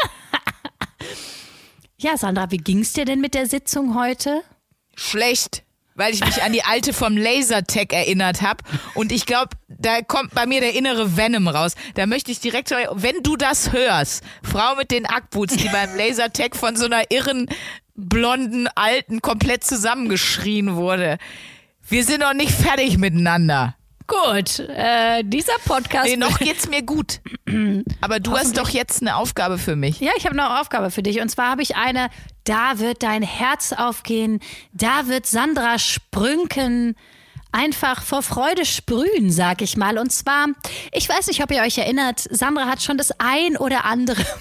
[1.98, 4.41] Ja, Sandra, wie ging's dir denn mit der Sitzung heute?
[4.96, 5.64] Schlecht.
[5.98, 8.62] Weil ich mich an die alte vom Lasertag erinnert habe.
[8.96, 11.76] Und ich glaube, da kommt bei mir der innere Venom raus.
[11.93, 16.58] Da möchte ich direkt, wenn du das hörst, Frau mit den Ackboots, die beim Lasertag
[16.58, 17.48] von so einer irren,
[17.96, 21.18] blonden, alten komplett zusammengeschrien wurde.
[21.88, 23.78] Wir sind noch nicht fertig miteinander.
[24.08, 26.06] Gut, äh, dieser Podcast.
[26.06, 27.22] Nee, noch geht's mir gut.
[28.01, 29.99] Aber du hast doch jetzt eine Aufgabe für mich.
[29.99, 31.22] Ja, ich habe eine Aufgabe für dich.
[31.22, 32.10] Und zwar habe ich eine,
[32.43, 34.41] da wird dein Herz aufgehen,
[34.74, 36.95] da wird Sandra sprünken,
[37.51, 39.97] einfach vor Freude sprühen, sag ich mal.
[39.97, 40.47] Und zwar,
[40.91, 44.24] ich weiß nicht, ob ihr euch erinnert, Sandra hat schon das ein oder andere.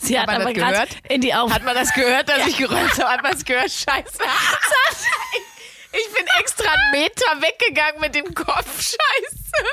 [0.00, 0.88] Sie hat man aber das gehört?
[1.08, 1.54] in die Augen.
[1.54, 3.08] Hat man das gehört, dass ich geräumt habe?
[3.08, 3.70] Hat man das gehört?
[3.70, 4.18] Scheiße.
[5.92, 8.80] Ich bin extra einen Meter weggegangen mit dem Kopf.
[8.82, 9.66] Scheiße.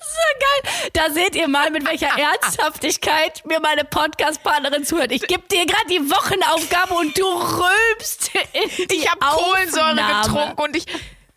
[0.00, 0.90] So geil.
[0.94, 5.12] Da seht ihr mal, mit welcher Ernsthaftigkeit mir meine Podcast-Partnerin zuhört.
[5.12, 10.62] Ich gebe dir gerade die Wochenaufgabe und du rülpst in die Ich habe Kohlensäure getrunken
[10.62, 10.86] und ich.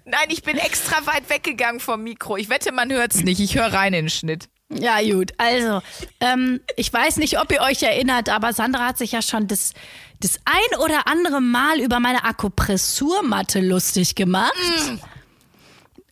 [0.06, 2.38] Nein, ich bin extra weit weggegangen vom Mikro.
[2.38, 3.40] Ich wette, man hört's nicht.
[3.40, 4.50] Ich höre rein in den Schnitt.
[4.80, 5.32] Ja, gut.
[5.38, 5.82] Also,
[6.20, 9.74] ähm, ich weiß nicht, ob ihr euch erinnert, aber Sandra hat sich ja schon das,
[10.22, 14.54] das ein oder andere Mal über meine Akupressurmatte lustig gemacht.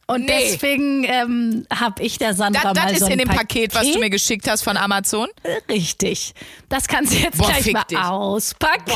[0.05, 0.49] Und Nee.
[0.51, 3.73] deswegen ähm, habe ich der Sandra Das, mal das ist so ein in dem Paket,
[3.73, 5.29] was du mir geschickt hast von Amazon.
[5.69, 6.33] Richtig.
[6.69, 7.97] Das kannst du jetzt Boah, gleich mal dich.
[7.97, 8.91] auspacken.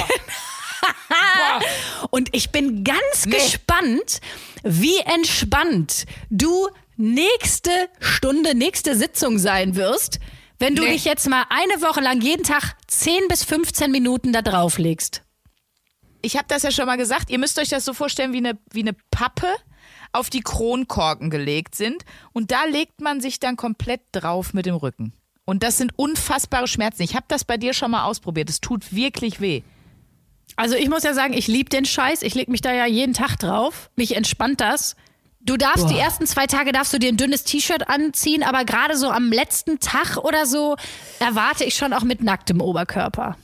[2.11, 3.35] Und ich bin ganz Nee.
[3.35, 4.19] gespannt,
[4.63, 10.19] wie entspannt du nächste Stunde, nächste Sitzung sein wirst,
[10.59, 10.93] wenn du Nee.
[10.93, 15.21] dich jetzt mal eine Woche lang jeden Tag 10 bis 15 Minuten da drauf legst.
[16.23, 17.29] Ich habe das ja schon mal gesagt.
[17.29, 19.47] Ihr müsst euch das so vorstellen, wie eine, wie eine Pappe
[20.13, 22.03] auf die Kronkorken gelegt sind.
[22.33, 25.13] Und da legt man sich dann komplett drauf mit dem Rücken.
[25.45, 27.03] Und das sind unfassbare Schmerzen.
[27.03, 28.49] Ich habe das bei dir schon mal ausprobiert.
[28.49, 29.61] Es tut wirklich weh.
[30.57, 32.23] Also ich muss ja sagen, ich liebe den Scheiß.
[32.23, 33.89] Ich leg mich da ja jeden Tag drauf.
[33.95, 34.95] Mich entspannt das.
[35.39, 38.97] Du darfst die ersten zwei Tage darfst du dir ein dünnes T-Shirt anziehen, aber gerade
[38.97, 40.75] so am letzten Tag oder so
[41.19, 43.37] erwarte ich schon auch mit nacktem Oberkörper.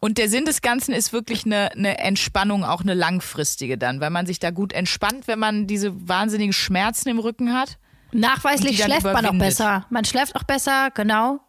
[0.00, 4.10] Und der Sinn des Ganzen ist wirklich eine, eine Entspannung, auch eine langfristige dann, weil
[4.10, 7.76] man sich da gut entspannt, wenn man diese wahnsinnigen Schmerzen im Rücken hat.
[8.12, 9.86] Nachweislich schläft man auch besser.
[9.90, 11.40] Man schläft auch besser, genau.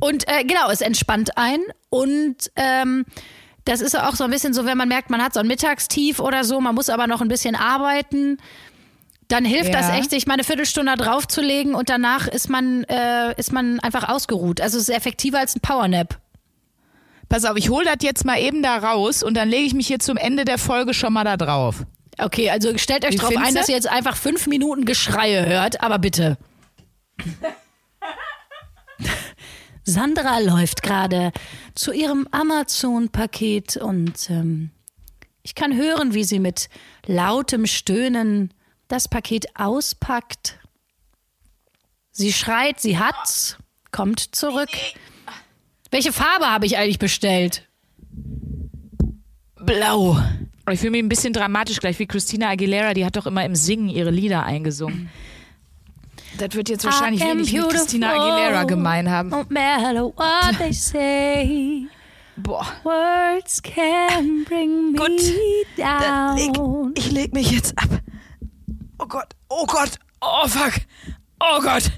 [0.00, 1.60] Und äh, genau, es entspannt ein.
[1.90, 3.04] Und ähm,
[3.68, 6.20] das ist auch so ein bisschen so, wenn man merkt, man hat so ein Mittagstief
[6.20, 8.38] oder so, man muss aber noch ein bisschen arbeiten.
[9.28, 9.80] Dann hilft Ja.
[9.80, 14.08] das echt, sich mal eine Viertelstunde draufzulegen und danach ist man, äh, ist man einfach
[14.08, 14.62] ausgeruht.
[14.62, 16.18] Also es ist effektiver als ein Powernap.
[17.28, 19.86] Pass auf, ich hole das jetzt mal eben da raus und dann lege ich mich
[19.86, 21.84] hier zum Ende der Folge schon mal da drauf.
[22.18, 25.82] Okay, also stellt euch Wie drauf ein, dass ihr jetzt einfach fünf Minuten Geschreie hört,
[25.82, 26.38] aber bitte.
[29.84, 31.32] Sandra läuft gerade
[31.78, 34.70] zu ihrem Amazon-Paket und ähm,
[35.42, 36.68] ich kann hören, wie sie mit
[37.06, 38.52] lautem Stöhnen
[38.88, 40.58] das Paket auspackt.
[42.10, 43.58] Sie schreit, sie hat's,
[43.92, 44.70] kommt zurück.
[45.92, 47.68] Welche Farbe habe ich eigentlich bestellt?
[49.54, 50.20] Blau.
[50.68, 53.54] Ich fühle mich ein bisschen dramatisch gleich wie Christina Aguilera, die hat doch immer im
[53.54, 55.10] Singen ihre Lieder eingesungen.
[56.36, 58.10] Das wird jetzt wahrscheinlich wenig mit Christina.
[58.12, 59.30] Aguilera gemein haben.
[59.30, 61.86] No matter what they say,
[62.36, 62.66] Boah.
[62.84, 65.20] words can bring me Gut.
[65.76, 66.92] Dann leg, down.
[66.96, 67.88] ich leg mich jetzt ab.
[68.98, 70.74] Oh Gott, oh Gott, oh fuck,
[71.40, 71.90] oh Gott.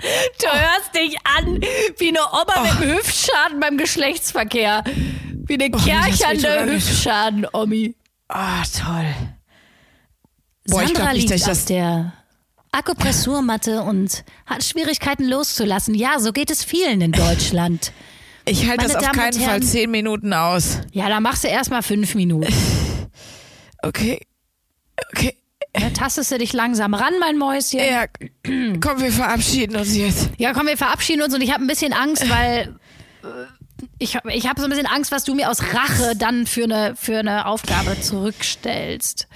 [0.00, 1.60] Du hörst dich an
[1.98, 4.84] wie eine Oma mit einem Hüftschaden beim Geschlechtsverkehr.
[5.46, 6.66] Wie eine so kerchernde.
[6.72, 7.94] Hüftschaden-Omi.
[8.28, 9.06] Ah, toll.
[10.68, 12.12] Boah, ich Sandra glaub nicht, dass ich das- der
[12.72, 15.94] Akupressurmatte und hat Schwierigkeiten loszulassen.
[15.94, 17.92] Ja, so geht es vielen in Deutschland.
[18.50, 19.62] Ich halte das auf Damen keinen Fall Herren.
[19.62, 20.78] zehn Minuten aus.
[20.92, 22.50] Ja, da machst du erstmal fünf Minuten.
[23.82, 24.20] Okay,
[25.12, 25.36] okay.
[25.72, 27.78] Da tastest du dich langsam ran, mein Mäuschen.
[27.78, 28.06] Ja,
[28.80, 30.30] komm, wir verabschieden uns jetzt.
[30.38, 32.74] Ja, komm, wir verabschieden uns und ich habe ein bisschen Angst, weil
[33.22, 33.26] äh,
[33.98, 36.64] ich habe ich hab so ein bisschen Angst, was du mir aus Rache dann für
[36.64, 39.28] eine, für eine Aufgabe zurückstellst.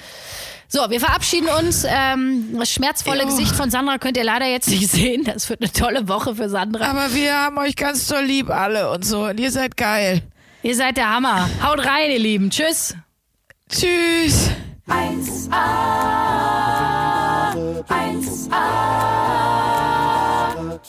[0.75, 1.85] So, wir verabschieden uns.
[1.87, 3.27] Ähm, das schmerzvolle Jo.
[3.27, 5.23] Gesicht von Sandra könnt ihr leider jetzt nicht sehen.
[5.23, 6.87] Das wird eine tolle Woche für Sandra.
[6.87, 9.27] Aber wir haben euch ganz doll lieb alle und so.
[9.27, 10.23] Und ihr seid geil.
[10.63, 11.47] Ihr seid der Hammer.
[11.63, 12.49] Haut rein, ihr Lieben.
[12.49, 12.95] Tschüss.
[13.69, 14.49] Tschüss.
[14.89, 15.51] 1A,
[17.89, 18.63] 1A,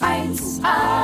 [0.00, 1.03] 1A,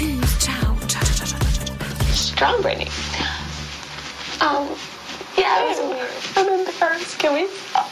[0.00, 0.74] chow.
[2.08, 2.86] Strong, Brittany.
[4.40, 4.78] Um, oh,
[5.36, 5.74] yeah,
[6.36, 7.18] I'm I remember first.
[7.18, 7.90] Can we stop?